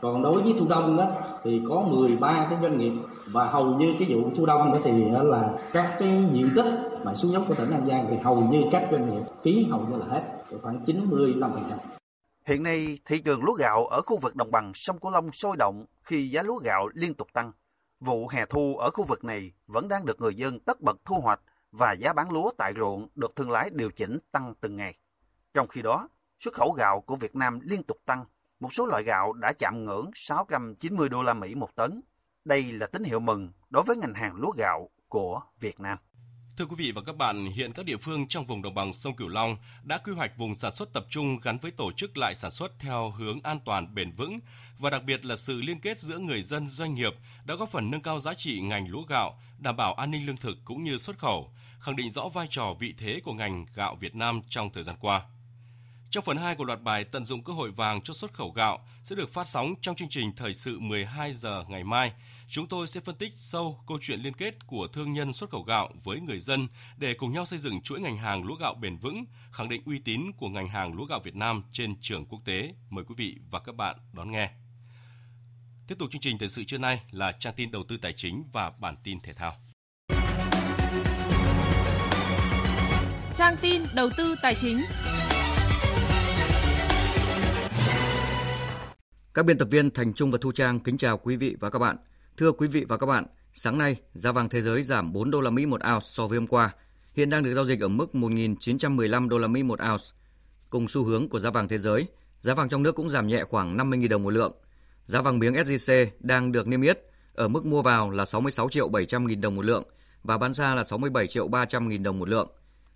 [0.00, 1.06] Còn đối với thu đông đó
[1.44, 2.92] thì có 13 cái doanh nghiệp
[3.26, 6.72] và hầu như cái vụ thu đông đó thì là các cái diện tích
[7.04, 9.86] mà xuống giống của tỉnh An Giang thì hầu như các doanh nghiệp ký hầu
[9.90, 10.22] như là hết,
[10.62, 11.48] khoảng 95%.
[12.46, 15.56] Hiện nay, thị trường lúa gạo ở khu vực đồng bằng sông Cửu Long sôi
[15.56, 17.52] động khi giá lúa gạo liên tục tăng.
[18.00, 21.16] Vụ hè thu ở khu vực này vẫn đang được người dân tất bật thu
[21.22, 21.40] hoạch
[21.76, 24.94] và giá bán lúa tại ruộng được thương lái điều chỉnh tăng từng ngày.
[25.54, 26.08] Trong khi đó,
[26.40, 28.24] xuất khẩu gạo của Việt Nam liên tục tăng,
[28.60, 32.00] một số loại gạo đã chạm ngưỡng 690 đô la Mỹ một tấn.
[32.44, 35.98] Đây là tín hiệu mừng đối với ngành hàng lúa gạo của Việt Nam.
[36.56, 39.16] Thưa quý vị và các bạn, hiện các địa phương trong vùng đồng bằng sông
[39.16, 42.34] Cửu Long đã quy hoạch vùng sản xuất tập trung gắn với tổ chức lại
[42.34, 44.40] sản xuất theo hướng an toàn bền vững
[44.78, 47.14] và đặc biệt là sự liên kết giữa người dân doanh nghiệp
[47.44, 50.36] đã góp phần nâng cao giá trị ngành lúa gạo, đảm bảo an ninh lương
[50.36, 51.50] thực cũng như xuất khẩu,
[51.84, 54.96] khẳng định rõ vai trò vị thế của ngành gạo Việt Nam trong thời gian
[55.00, 55.22] qua.
[56.10, 58.86] Trong phần 2 của loạt bài Tận dụng cơ hội vàng cho xuất khẩu gạo
[59.04, 62.12] sẽ được phát sóng trong chương trình Thời sự 12 giờ ngày mai.
[62.48, 65.62] Chúng tôi sẽ phân tích sâu câu chuyện liên kết của thương nhân xuất khẩu
[65.62, 68.96] gạo với người dân để cùng nhau xây dựng chuỗi ngành hàng lúa gạo bền
[68.96, 72.40] vững, khẳng định uy tín của ngành hàng lúa gạo Việt Nam trên trường quốc
[72.44, 72.74] tế.
[72.90, 74.50] Mời quý vị và các bạn đón nghe.
[75.86, 78.44] Tiếp tục chương trình thời sự trưa nay là trang tin đầu tư tài chính
[78.52, 79.63] và bản tin thể thao.
[83.36, 84.80] Trang tin đầu tư tài chính.
[89.34, 91.78] Các biên tập viên Thành Trung và Thu Trang kính chào quý vị và các
[91.78, 91.96] bạn.
[92.36, 95.40] Thưa quý vị và các bạn, sáng nay giá vàng thế giới giảm 4 đô
[95.40, 96.70] la Mỹ một ounce so với hôm qua,
[97.14, 100.04] hiện đang được giao dịch ở mức 1.915 đô la Mỹ một ounce.
[100.70, 102.06] Cùng xu hướng của giá vàng thế giới,
[102.40, 104.52] giá vàng trong nước cũng giảm nhẹ khoảng 50.000 đồng một lượng.
[105.06, 106.98] Giá vàng miếng SJC đang được niêm yết
[107.34, 109.84] ở mức mua vào là 66 triệu 700 nghìn đồng một lượng
[110.22, 112.48] và bán ra là 67 triệu 300 nghìn đồng một lượng.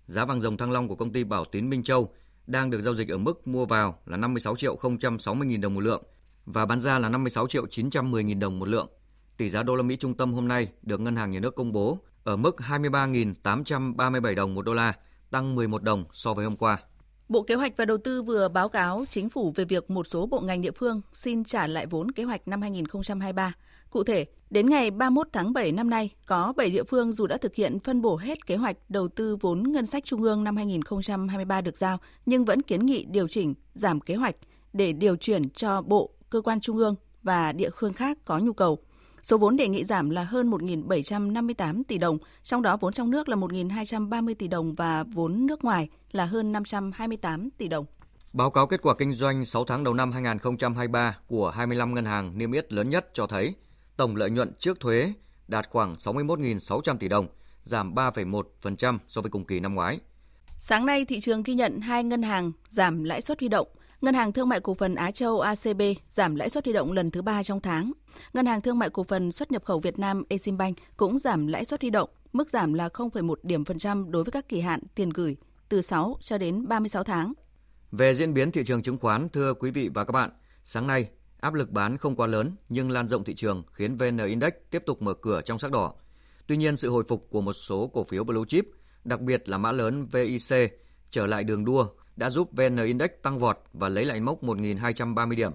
[0.09, 2.09] Giá vàng dòng thăng long của công ty Bảo Tín Minh Châu
[2.47, 4.77] đang được giao dịch ở mức mua vào là 56 triệu
[5.19, 6.03] 060 nghìn đồng một lượng
[6.45, 8.87] và bán ra là 56 triệu 910 nghìn đồng một lượng.
[9.37, 11.71] Tỷ giá đô la Mỹ trung tâm hôm nay được Ngân hàng Nhà nước công
[11.71, 14.93] bố ở mức 23.837 đồng một đô la,
[15.31, 16.79] tăng 11 đồng so với hôm qua.
[17.29, 20.25] Bộ Kế hoạch và Đầu tư vừa báo cáo chính phủ về việc một số
[20.25, 23.53] bộ ngành địa phương xin trả lại vốn kế hoạch năm 2023.
[23.89, 27.37] Cụ thể, đến ngày 31 tháng 7 năm nay, có 7 địa phương dù đã
[27.37, 30.55] thực hiện phân bổ hết kế hoạch đầu tư vốn ngân sách trung ương năm
[30.55, 34.35] 2023 được giao, nhưng vẫn kiến nghị điều chỉnh, giảm kế hoạch
[34.73, 38.53] để điều chuyển cho bộ, cơ quan trung ương và địa phương khác có nhu
[38.53, 38.77] cầu.
[39.23, 43.29] Số vốn đề nghị giảm là hơn 1.758 tỷ đồng, trong đó vốn trong nước
[43.29, 47.85] là 1.230 tỷ đồng và vốn nước ngoài là hơn 528 tỷ đồng.
[48.33, 52.37] Báo cáo kết quả kinh doanh 6 tháng đầu năm 2023 của 25 ngân hàng
[52.37, 53.55] niêm yết lớn nhất cho thấy
[53.97, 55.13] tổng lợi nhuận trước thuế
[55.47, 57.27] đạt khoảng 61.600 tỷ đồng,
[57.63, 59.99] giảm 3,1% so với cùng kỳ năm ngoái.
[60.57, 63.67] Sáng nay, thị trường ghi nhận hai ngân hàng giảm lãi suất huy động.
[64.01, 67.11] Ngân hàng Thương mại Cổ phần Á Châu ACB giảm lãi suất huy động lần
[67.11, 67.91] thứ ba trong tháng.
[68.33, 71.65] Ngân hàng Thương mại Cổ phần Xuất nhập khẩu Việt Nam Eximbank cũng giảm lãi
[71.65, 74.79] suất huy động, mức giảm là 0,1 điểm phần trăm đối với các kỳ hạn
[74.95, 75.37] tiền gửi
[75.69, 77.33] từ 6 cho đến 36 tháng.
[77.91, 80.29] Về diễn biến thị trường chứng khoán, thưa quý vị và các bạn,
[80.63, 84.17] sáng nay áp lực bán không quá lớn nhưng lan rộng thị trường khiến VN
[84.17, 85.93] Index tiếp tục mở cửa trong sắc đỏ.
[86.47, 88.65] Tuy nhiên, sự hồi phục của một số cổ phiếu blue chip,
[89.03, 90.71] đặc biệt là mã lớn VIC
[91.11, 91.87] trở lại đường đua
[92.19, 95.51] đã giúp VN Index tăng vọt và lấy lại mốc 1.230 điểm.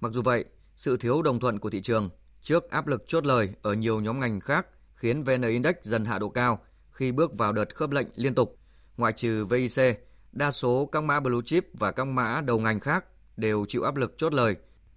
[0.00, 0.44] Mặc dù vậy,
[0.76, 2.10] sự thiếu đồng thuận của thị trường
[2.42, 6.18] trước áp lực chốt lời ở nhiều nhóm ngành khác khiến VN Index dần hạ
[6.18, 6.58] độ cao
[6.90, 8.58] khi bước vào đợt khớp lệnh liên tục.
[8.96, 13.04] Ngoại trừ VIC, đa số các mã blue chip và các mã đầu ngành khác
[13.36, 14.56] đều chịu áp lực chốt lời.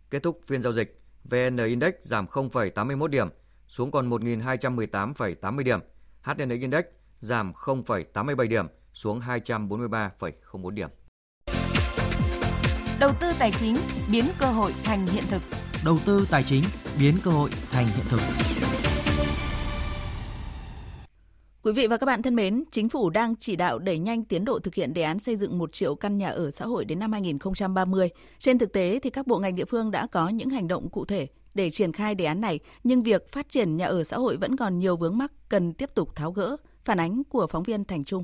[0.10, 3.28] Kết thúc phiên giao dịch, VN Index giảm 0,81 điểm
[3.68, 5.80] xuống còn 1.218,80 điểm.
[6.22, 6.84] HNX Index
[7.20, 10.90] giảm 0,87 điểm xuống 243,04 điểm.
[13.02, 13.76] Đầu tư tài chính
[14.12, 15.42] biến cơ hội thành hiện thực.
[15.86, 16.64] Đầu tư tài chính
[17.00, 18.20] biến cơ hội thành hiện thực.
[21.64, 24.46] Quý vị và các bạn thân mến, Chính phủ đang chỉ đạo đẩy nhanh tiến
[24.46, 27.00] độ thực hiện đề án xây dựng 1 triệu căn nhà ở xã hội đến
[27.00, 28.10] năm 2030.
[28.40, 31.06] Trên thực tế thì các bộ ngành địa phương đã có những hành động cụ
[31.06, 34.38] thể để triển khai đề án này, nhưng việc phát triển nhà ở xã hội
[34.38, 36.58] vẫn còn nhiều vướng mắc cần tiếp tục tháo gỡ.
[36.86, 38.24] Phản ánh của phóng viên Thành Trung.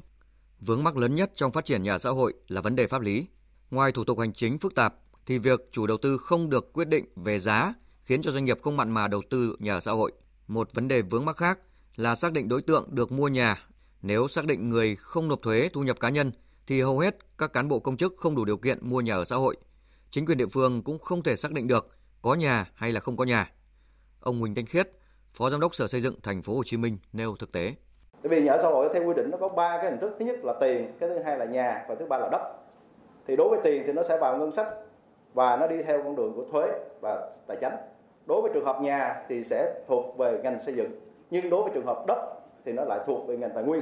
[0.60, 3.26] Vướng mắc lớn nhất trong phát triển nhà xã hội là vấn đề pháp lý.
[3.72, 4.96] Ngoài thủ tục hành chính phức tạp
[5.26, 8.62] thì việc chủ đầu tư không được quyết định về giá khiến cho doanh nghiệp
[8.62, 10.12] không mặn mà đầu tư nhà ở xã hội.
[10.48, 11.60] Một vấn đề vướng mắc khác
[11.96, 13.68] là xác định đối tượng được mua nhà.
[14.02, 16.32] Nếu xác định người không nộp thuế thu nhập cá nhân
[16.68, 19.26] thì hầu hết các cán bộ công chức không đủ điều kiện mua nhà ở
[19.26, 19.58] xã hội.
[20.10, 21.88] Chính quyền địa phương cũng không thể xác định được
[22.22, 23.52] có nhà hay là không có nhà.
[24.20, 24.90] Ông Huỳnh Thanh Khiết,
[25.34, 27.76] Phó Giám đốc Sở Xây dựng Thành phố Hồ Chí Minh nêu thực tế.
[28.24, 30.12] Tại vì nhà ở xã hội theo quy định nó có ba cái hình thức,
[30.20, 32.67] thứ nhất là tiền, cái thứ hai là nhà và thứ ba là đất.
[33.28, 34.68] Thì đối với tiền thì nó sẽ vào ngân sách
[35.34, 36.68] và nó đi theo con đường của thuế
[37.02, 37.74] và tài chính.
[38.26, 40.92] Đối với trường hợp nhà thì sẽ thuộc về ngành xây dựng,
[41.30, 42.34] nhưng đối với trường hợp đất
[42.66, 43.82] thì nó lại thuộc về ngành tài nguyên.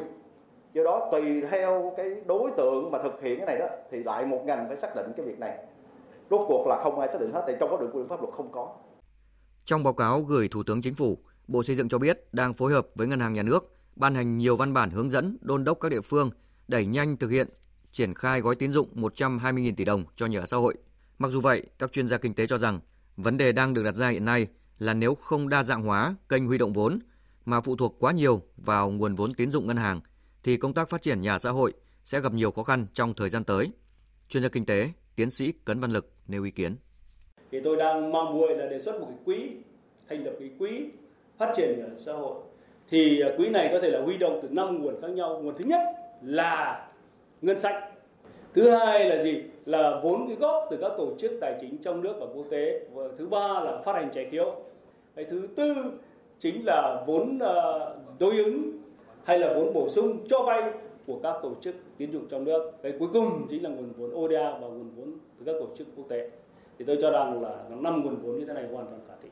[0.74, 4.26] Do đó tùy theo cái đối tượng mà thực hiện cái này đó thì lại
[4.26, 5.58] một ngành phải xác định cái việc này.
[6.30, 8.22] Rốt cuộc là không ai xác định hết tại trong các đường quy định pháp
[8.22, 8.68] luật không có.
[9.66, 11.18] Trong báo cáo gửi Thủ tướng Chính phủ,
[11.48, 14.38] Bộ Xây dựng cho biết đang phối hợp với Ngân hàng Nhà nước ban hành
[14.38, 16.30] nhiều văn bản hướng dẫn đôn đốc các địa phương
[16.68, 17.48] đẩy nhanh thực hiện
[17.96, 20.76] triển khai gói tín dụng 120.000 tỷ đồng cho nhà ở xã hội.
[21.20, 22.80] Mặc dù vậy, các chuyên gia kinh tế cho rằng
[23.18, 24.48] vấn đề đang được đặt ra hiện nay
[24.80, 27.00] là nếu không đa dạng hóa kênh huy động vốn
[27.46, 30.00] mà phụ thuộc quá nhiều vào nguồn vốn tín dụng ngân hàng
[30.44, 31.74] thì công tác phát triển nhà xã hội
[32.04, 33.72] sẽ gặp nhiều khó khăn trong thời gian tới.
[34.30, 36.76] Chuyên gia kinh tế, tiến sĩ Cấn Văn Lực nêu ý kiến.
[37.52, 39.50] Thì tôi đang mong muốn là đề xuất một cái quỹ,
[40.10, 40.70] thành lập cái quỹ
[41.38, 42.36] phát triển nhà xã hội
[42.90, 45.66] thì quỹ này có thể là huy động từ năm nguồn khác nhau nguồn thứ
[45.66, 45.80] nhất
[46.22, 46.88] là
[47.42, 47.76] ngân sách
[48.56, 49.44] Thứ hai là gì?
[49.66, 52.82] Là vốn quy góp từ các tổ chức tài chính trong nước và quốc tế.
[52.94, 54.56] Và thứ ba là phát hành trái phiếu.
[55.16, 55.74] Cái thứ tư
[56.40, 58.72] chính là vốn ờ, đối ứng
[59.24, 60.72] hay là vốn bổ sung cho vay
[61.08, 62.72] của các tổ chức tín dụng trong nước.
[62.84, 65.88] Cái cuối cùng chính là nguồn vốn ODA và nguồn vốn từ các tổ chức
[65.96, 66.30] quốc tế.
[66.80, 69.30] Thì tôi cho rằng là năm nguồn vốn như thế này hoàn toàn khả thi.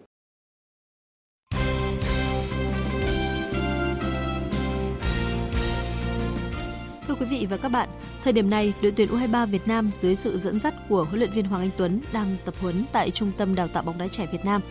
[7.07, 7.89] Thưa quý vị và các bạn,
[8.23, 11.31] thời điểm này, đội tuyển U23 Việt Nam dưới sự dẫn dắt của huấn luyện
[11.31, 14.27] viên Hoàng Anh Tuấn đang tập huấn tại Trung tâm Đào tạo bóng đá trẻ
[14.31, 14.61] Việt Nam,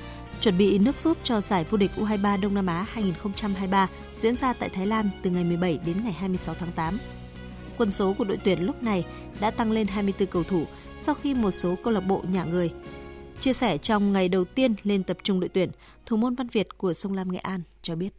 [0.41, 4.53] chuẩn bị nước rút cho giải vô địch U23 Đông Nam Á 2023 diễn ra
[4.53, 6.99] tại Thái Lan từ ngày 17 đến ngày 26 tháng 8.
[7.79, 9.05] Quân số của đội tuyển lúc này
[9.41, 10.65] đã tăng lên 24 cầu thủ
[10.97, 12.73] sau khi một số câu lạc bộ nhả người.
[13.41, 15.71] Chia sẻ trong ngày đầu tiên lên tập trung đội tuyển,
[16.07, 18.11] thủ môn Văn Việt của Sông Lam Nghệ An cho biết.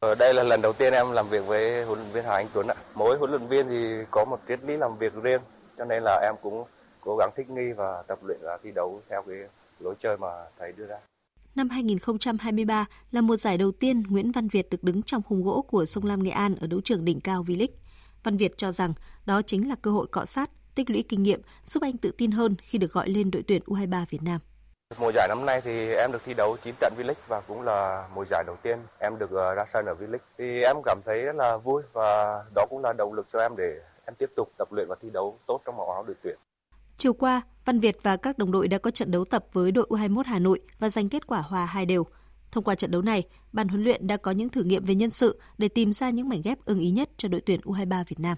[0.00, 2.46] Ở đây là lần đầu tiên em làm việc với huấn luyện viên Hà Anh
[2.52, 2.74] Tuấn ạ.
[2.94, 5.40] Mỗi huấn luyện viên thì có một triết lý làm việc riêng,
[5.78, 6.64] cho nên là em cũng
[7.00, 9.36] cố gắng thích nghi và tập luyện và thi đấu theo cái
[9.80, 10.28] lối chơi mà
[10.58, 10.96] thầy đưa ra.
[11.54, 15.62] Năm 2023 là một giải đầu tiên Nguyễn Văn Việt được đứng trong khung gỗ
[15.62, 17.76] của Sông Lam Nghệ An ở đấu trường đỉnh cao V-League.
[18.22, 18.92] Văn Việt cho rằng
[19.26, 22.30] đó chính là cơ hội cọ sát, tích lũy kinh nghiệm, giúp anh tự tin
[22.30, 24.40] hơn khi được gọi lên đội tuyển U23 Việt Nam.
[25.00, 28.08] Mùa giải năm nay thì em được thi đấu 9 trận V-League và cũng là
[28.14, 30.18] mùa giải đầu tiên em được ờ, ra sân ở V-League.
[30.38, 33.56] Thì em cảm thấy rất là vui và đó cũng là động lực cho em
[33.56, 36.36] để em tiếp tục tập luyện và thi đấu tốt trong màu áo đội tuyển.
[36.96, 39.86] Chiều qua, Văn Việt và các đồng đội đã có trận đấu tập với đội
[39.88, 42.06] U21 Hà Nội và giành kết quả hòa hai đều.
[42.52, 45.10] Thông qua trận đấu này, ban huấn luyện đã có những thử nghiệm về nhân
[45.10, 48.20] sự để tìm ra những mảnh ghép ưng ý nhất cho đội tuyển U23 Việt
[48.20, 48.36] Nam.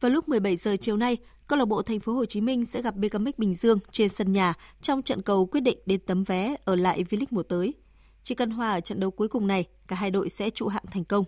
[0.00, 1.16] Vào lúc 17 giờ chiều nay,
[1.48, 4.32] câu lạc bộ Thành phố Hồ Chí Minh sẽ gặp BKMX Bình Dương trên sân
[4.32, 7.74] nhà trong trận cầu quyết định đến tấm vé ở lại V-League mùa tới.
[8.22, 10.84] Chỉ cần hòa ở trận đấu cuối cùng này, cả hai đội sẽ trụ hạng
[10.90, 11.24] thành công.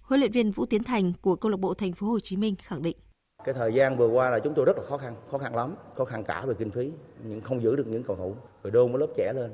[0.00, 2.54] Huấn luyện viên Vũ Tiến Thành của câu lạc bộ Thành phố Hồ Chí Minh
[2.62, 2.96] khẳng định:
[3.44, 5.74] Cái thời gian vừa qua là chúng tôi rất là khó khăn, khó khăn lắm,
[5.94, 6.90] khó khăn cả về kinh phí,
[7.24, 8.34] nhưng không giữ được những cầu thủ.
[8.62, 9.50] Rồi đôn mới lớp trẻ lên.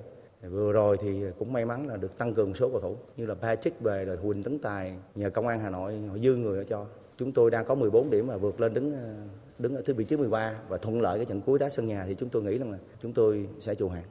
[0.50, 3.34] Vừa rồi thì cũng may mắn là được tăng cường số cầu thủ như là
[3.34, 6.62] Patrick về rồi Huỳnh Tấn Tài nhờ công an Hà Nội họ dư người đó
[6.68, 6.86] cho
[7.18, 9.14] Chúng tôi đang có 14 điểm và vượt lên đứng ờ,
[9.58, 12.04] đứng ở thứ vị trí 13 và thuận lợi cái trận cuối đá sân nhà
[12.06, 14.04] thì chúng tôi nghĩ rằng là chúng tôi sẽ trụ hạng.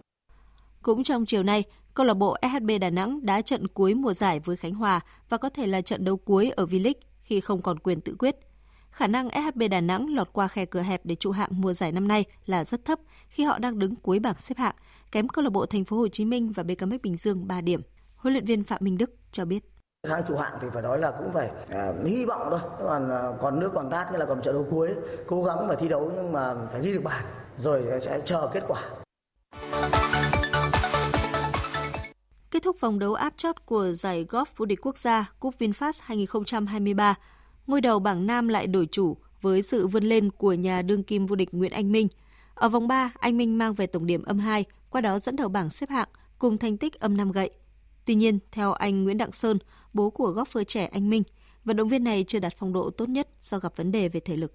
[0.82, 4.40] Cũng trong chiều nay, câu lạc bộ SHB Đà Nẵng đã trận cuối mùa giải
[4.40, 5.00] với Khánh Hòa
[5.30, 8.36] và có thể là trận đấu cuối ở V-League khi không còn quyền tự quyết.
[8.92, 11.92] Khả năng SHB Đà Nẵng lọt qua khe cửa hẹp để trụ hạng mùa giải
[11.92, 13.00] năm nay là rất thấp
[13.30, 14.76] khi họ đang đứng cuối bảng xếp hạng,
[15.12, 17.82] kém câu lạc bộ Thành phố Hồ Chí Minh và BKM Bình Dương 3 điểm.
[18.16, 19.73] Huấn luyện viên Phạm Minh Đức cho biết
[20.10, 23.22] tháng trụ hạng thì phải nói là cũng phải à, hy vọng thôi còn à,
[23.42, 24.90] còn nước còn tát nghĩa là còn trận đấu cuối
[25.28, 27.26] cố gắng mà thi đấu nhưng mà phải ghi được bàn
[27.58, 28.82] rồi sẽ chờ kết quả
[32.52, 36.00] Kết thúc vòng đấu áp chót của giải golf vô địch quốc gia Cúp VinFast
[36.04, 37.16] 2023,
[37.68, 41.26] ngôi đầu bảng Nam lại đổi chủ với sự vươn lên của nhà đương kim
[41.26, 42.08] vô địch Nguyễn Anh Minh.
[42.56, 45.50] Ở vòng 3, anh Minh mang về tổng điểm âm 2, qua đó dẫn đầu
[45.50, 46.08] bảng xếp hạng
[46.40, 47.52] cùng thành tích âm 5 gậy.
[48.06, 49.58] Tuy nhiên, theo anh Nguyễn Đặng Sơn,
[49.94, 51.24] bố của góc phơ trẻ anh Minh,
[51.66, 54.20] vận động viên này chưa đạt phong độ tốt nhất do gặp vấn đề về
[54.20, 54.52] thể lực.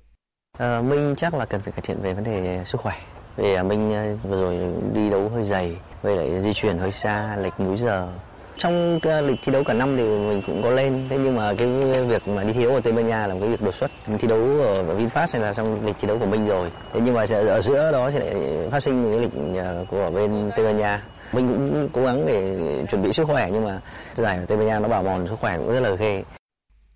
[0.59, 2.99] À, Minh chắc là cần phải cải thiện về vấn đề sức khỏe.
[3.37, 4.59] Vì à, Minh à, vừa rồi
[4.95, 8.09] đi đấu hơi dày, với lại di chuyển hơi xa, lệch múi giờ.
[8.57, 11.69] Trong lịch thi đấu cả năm thì mình cũng có lên, thế nhưng mà cái
[12.05, 13.91] việc mà đi thi đấu ở Tây Ban Nha là một cái việc đột xuất.
[14.07, 16.71] Mình thi đấu ở VinFast này là trong lịch thi đấu của Minh rồi.
[16.93, 20.51] Thế nhưng mà ở giữa đó sẽ lại phát sinh cái lịch à, của bên
[20.57, 21.03] Tây Ban Nha
[21.33, 23.83] mình cũng cố gắng để chuẩn bị sức khỏe nhưng mà
[24.15, 26.25] giải ở Tây Ban Nha nó bảo mòn sức khỏe cũng rất là ghê.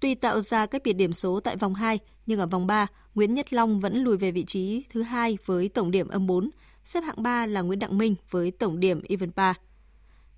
[0.01, 3.35] Tuy tạo ra cách biệt điểm số tại vòng 2, nhưng ở vòng 3, Nguyễn
[3.35, 6.51] Nhất Long vẫn lùi về vị trí thứ hai với tổng điểm âm 4,
[6.85, 9.55] xếp hạng 3 là Nguyễn Đặng Minh với tổng điểm even 3.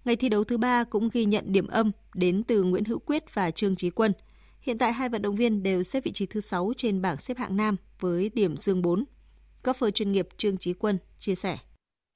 [0.05, 3.35] Ngày thi đấu thứ ba cũng ghi nhận điểm âm đến từ Nguyễn Hữu Quyết
[3.35, 4.13] và Trương Chí Quân.
[4.61, 7.39] Hiện tại hai vận động viên đều xếp vị trí thứ 6 trên bảng xếp
[7.39, 9.05] hạng nam với điểm dương 4.
[9.63, 11.59] Cấp phơ chuyên nghiệp Trương Chí Quân chia sẻ.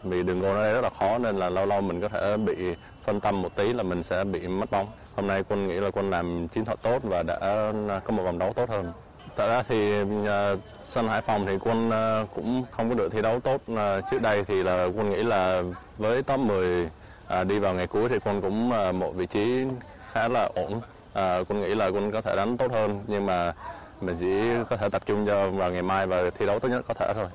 [0.04, 2.36] Vì đường gôn ở đây rất là khó nên là lâu lâu mình có thể
[2.36, 2.74] bị
[3.04, 4.86] phân tâm một tí là mình sẽ bị mất bóng.
[5.16, 7.38] Hôm nay quân nghĩ là quân làm chiến thuật tốt và đã
[7.88, 8.92] à, có một vòng đấu tốt hơn.
[9.36, 13.22] Thật ra thì uh, sân Hải Phòng thì quân uh, cũng không có được thi
[13.22, 13.60] đấu tốt.
[13.72, 13.78] Uh,
[14.10, 15.62] trước đây thì là quân nghĩ là
[15.96, 16.84] với top 10
[17.40, 19.64] uh, đi vào ngày cuối thì quân cũng uh, một vị trí
[20.12, 20.72] khá là ổn.
[20.74, 23.52] Uh, quân nghĩ là quân có thể đánh tốt hơn nhưng mà
[24.00, 25.24] mình chỉ có thể tập trung
[25.56, 27.26] vào ngày mai và thi đấu tốt nhất có thể thôi.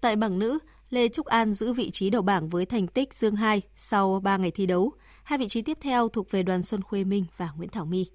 [0.00, 0.58] Tại bảng nữ,
[0.94, 4.36] Lê Trúc An giữ vị trí đầu bảng với thành tích dương 2 sau 3
[4.36, 4.92] ngày thi đấu.
[5.24, 8.06] Hai vị trí tiếp theo thuộc về đoàn Xuân Khuê Minh và Nguyễn Thảo My.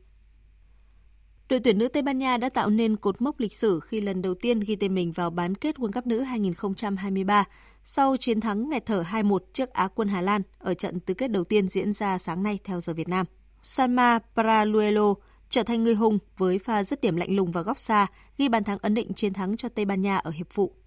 [1.49, 4.21] Đội tuyển nữ Tây Ban Nha đã tạo nên cột mốc lịch sử khi lần
[4.21, 7.43] đầu tiên ghi tên mình vào bán kết World Cup nữ 2023
[7.83, 11.31] sau chiến thắng nghẹt thở 2-1 trước Á quân Hà Lan ở trận tứ kết
[11.31, 13.25] đầu tiên diễn ra sáng nay theo giờ Việt Nam.
[13.61, 15.13] Salma Paraluelo
[15.49, 18.07] trở thành người hùng với pha dứt điểm lạnh lùng và góc xa,
[18.37, 20.78] ghi bàn thắng ấn định chiến thắng cho Tây Ban Nha ở hiệp phụ.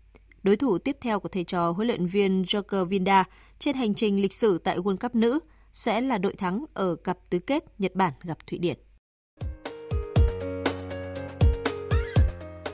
[0.42, 3.24] Đối thủ tiếp theo của thầy trò huấn luyện viên Joker Vinda
[3.58, 5.38] trên hành trình lịch sử tại World Cup nữ
[5.72, 8.76] sẽ là đội thắng ở cặp tứ kết Nhật Bản gặp Thụy Điển.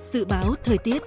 [0.03, 1.03] Dự báo thời tiết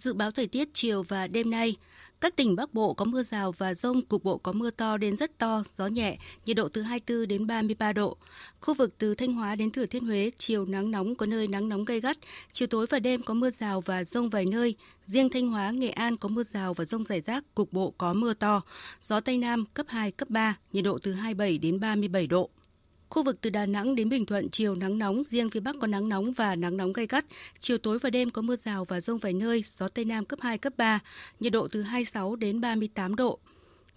[0.00, 1.76] Dự báo thời tiết chiều và đêm nay,
[2.20, 5.16] các tỉnh Bắc Bộ có mưa rào và rông, cục bộ có mưa to đến
[5.16, 8.16] rất to, gió nhẹ, nhiệt độ từ 24 đến 33 độ.
[8.60, 11.68] Khu vực từ Thanh Hóa đến Thừa Thiên Huế, chiều nắng nóng có nơi nắng
[11.68, 12.16] nóng gay gắt,
[12.52, 14.74] chiều tối và đêm có mưa rào và rông vài nơi.
[15.06, 18.14] Riêng Thanh Hóa, Nghệ An có mưa rào và rông rải rác, cục bộ có
[18.14, 18.62] mưa to.
[19.00, 22.50] Gió Tây Nam cấp 2, cấp 3, nhiệt độ từ 27 đến 37 độ.
[23.10, 25.86] Khu vực từ Đà Nẵng đến Bình Thuận chiều nắng nóng, riêng phía Bắc có
[25.86, 27.24] nắng nóng và nắng nóng gay gắt.
[27.60, 30.38] Chiều tối và đêm có mưa rào và rông vài nơi, gió Tây Nam cấp
[30.42, 31.00] 2, cấp 3,
[31.40, 33.38] nhiệt độ từ 26 đến 38 độ.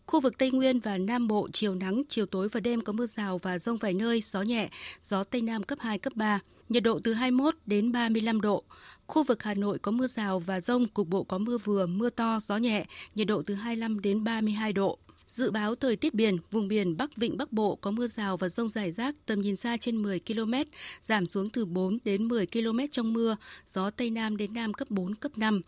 [0.05, 3.05] Khu vực Tây Nguyên và Nam Bộ chiều nắng, chiều tối và đêm có mưa
[3.05, 4.70] rào và rông vài nơi, gió nhẹ,
[5.01, 6.39] gió Tây Nam cấp 2, cấp 3,
[6.70, 8.64] nhiệt độ từ 21 đến 35 độ.
[9.07, 12.09] Khu vực Hà Nội có mưa rào và rông, cục bộ có mưa vừa, mưa
[12.09, 12.86] to, gió nhẹ,
[13.16, 14.97] nhiệt độ từ 25 đến 32 độ.
[15.32, 18.50] Dự báo thời tiết biển, vùng biển Bắc Vịnh Bắc Bộ có mưa rào và
[18.50, 20.54] rông rải rác, tầm nhìn xa trên 10 km,
[21.02, 23.38] giảm xuống từ 4 đến 10 km trong mưa,
[23.74, 25.62] gió Tây Nam đến Nam cấp 4, cấp 5.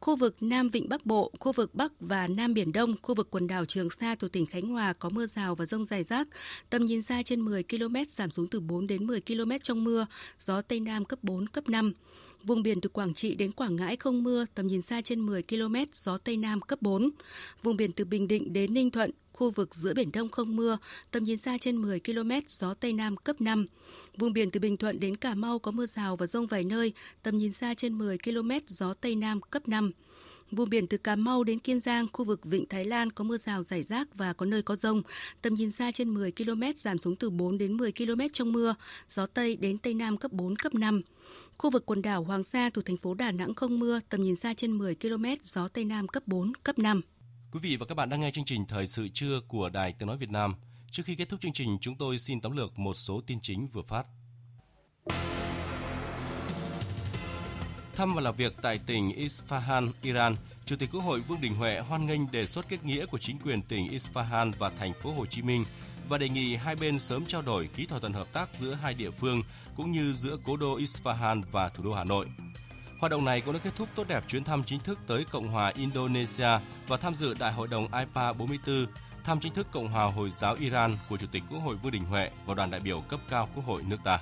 [0.00, 3.30] Khu vực Nam Vịnh Bắc Bộ, khu vực Bắc và Nam Biển Đông, khu vực
[3.30, 6.28] quần đảo Trường Sa thuộc tỉnh Khánh Hòa có mưa rào và rông rải rác,
[6.70, 10.06] tầm nhìn xa trên 10 km, giảm xuống từ 4 đến 10 km trong mưa,
[10.38, 11.92] gió Tây Nam cấp 4, cấp 5.
[12.46, 15.42] Vùng biển từ Quảng Trị đến Quảng Ngãi không mưa, tầm nhìn xa trên 10
[15.42, 17.10] km, gió Tây Nam cấp 4.
[17.62, 20.78] Vùng biển từ Bình Định đến Ninh Thuận, khu vực giữa Biển Đông không mưa,
[21.10, 23.66] tầm nhìn xa trên 10 km, gió Tây Nam cấp 5.
[24.16, 26.92] Vùng biển từ Bình Thuận đến Cà Mau có mưa rào và rông vài nơi,
[27.22, 29.92] tầm nhìn xa trên 10 km, gió Tây Nam cấp 5.
[30.54, 33.38] Vùng biển từ Cà Mau đến Kiên Giang, khu vực Vịnh Thái Lan có mưa
[33.38, 35.02] rào rải rác và có nơi có rông.
[35.42, 38.74] Tầm nhìn xa trên 10 km, giảm xuống từ 4 đến 10 km trong mưa.
[39.08, 41.02] Gió Tây đến Tây Nam cấp 4, cấp 5.
[41.58, 44.36] Khu vực quần đảo Hoàng Sa thuộc thành phố Đà Nẵng không mưa, tầm nhìn
[44.36, 47.00] xa trên 10 km, gió Tây Nam cấp 4, cấp 5.
[47.52, 50.06] Quý vị và các bạn đang nghe chương trình Thời sự trưa của Đài Tiếng
[50.06, 50.54] Nói Việt Nam.
[50.90, 53.68] Trước khi kết thúc chương trình, chúng tôi xin tóm lược một số tin chính
[53.68, 54.06] vừa phát.
[57.96, 60.36] Thăm và làm việc tại tỉnh Isfahan, Iran,
[60.66, 63.38] Chủ tịch Quốc hội Vương Đình Huệ hoan nghênh đề xuất kết nghĩa của chính
[63.38, 65.64] quyền tỉnh Isfahan và thành phố Hồ Chí Minh
[66.08, 68.94] và đề nghị hai bên sớm trao đổi ký thỏa thuận hợp tác giữa hai
[68.94, 69.42] địa phương
[69.76, 72.26] cũng như giữa cố đô Isfahan và thủ đô Hà Nội.
[73.00, 75.48] Hoạt động này cũng đã kết thúc tốt đẹp chuyến thăm chính thức tới Cộng
[75.48, 78.86] hòa Indonesia và tham dự Đại hội đồng IPA 44,
[79.24, 82.04] thăm chính thức Cộng hòa Hồi giáo Iran của Chủ tịch Quốc hội Vương Đình
[82.04, 84.20] Huệ và đoàn đại biểu cấp cao Quốc hội nước ta.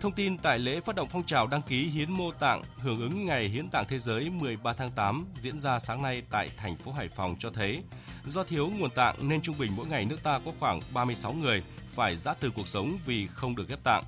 [0.00, 3.26] Thông tin tại lễ phát động phong trào đăng ký hiến mô tạng hưởng ứng
[3.26, 6.92] Ngày Hiến tạng Thế giới 13 tháng 8 diễn ra sáng nay tại thành phố
[6.92, 7.82] Hải Phòng cho thấy,
[8.24, 11.62] do thiếu nguồn tạng nên trung bình mỗi ngày nước ta có khoảng 36 người
[11.92, 14.04] phải giã từ cuộc sống vì không được ghép tạng.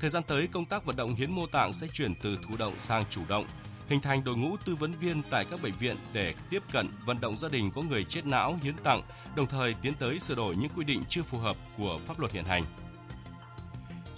[0.00, 2.72] Thời gian tới, công tác vận động hiến mô tạng sẽ chuyển từ thụ động
[2.78, 3.46] sang chủ động,
[3.88, 7.20] hình thành đội ngũ tư vấn viên tại các bệnh viện để tiếp cận vận
[7.20, 9.02] động gia đình có người chết não hiến tặng,
[9.36, 12.32] đồng thời tiến tới sửa đổi những quy định chưa phù hợp của pháp luật
[12.32, 12.64] hiện hành.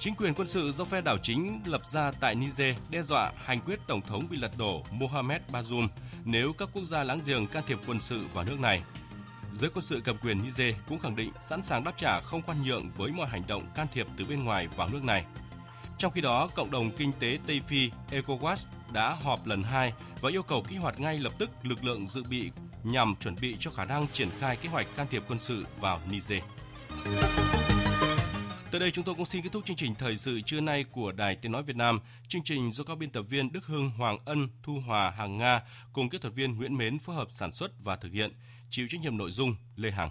[0.02, 3.60] Chính quyền quân sự do phe đảo chính lập ra tại Niger đe dọa hành
[3.60, 5.88] quyết tổng thống bị lật đổ Mohamed Bazoum
[6.24, 8.82] nếu các quốc gia láng giềng can thiệp quân sự vào nước này.
[9.52, 12.62] Giới quân sự cầm quyền Niger cũng khẳng định sẵn sàng đáp trả không khoan
[12.62, 15.24] nhượng với mọi hành động can thiệp từ bên ngoài vào nước này.
[15.98, 20.30] Trong khi đó, cộng đồng kinh tế Tây Phi ECOWAS đã họp lần hai và
[20.30, 22.50] yêu cầu kích hoạt ngay lập tức lực lượng dự bị
[22.82, 26.00] nhằm chuẩn bị cho khả năng triển khai kế hoạch can thiệp quân sự vào
[26.10, 26.42] Niger.
[28.72, 31.12] Tới đây chúng tôi cũng xin kết thúc chương trình thời sự trưa nay của
[31.12, 32.00] Đài Tiếng Nói Việt Nam.
[32.28, 35.62] Chương trình do các biên tập viên Đức Hưng, Hoàng Ân, Thu Hòa, Hàng Nga
[35.92, 38.32] cùng kỹ thuật viên Nguyễn Mến phối hợp sản xuất và thực hiện.
[38.70, 40.10] Chịu trách nhiệm nội dung Lê Hằng.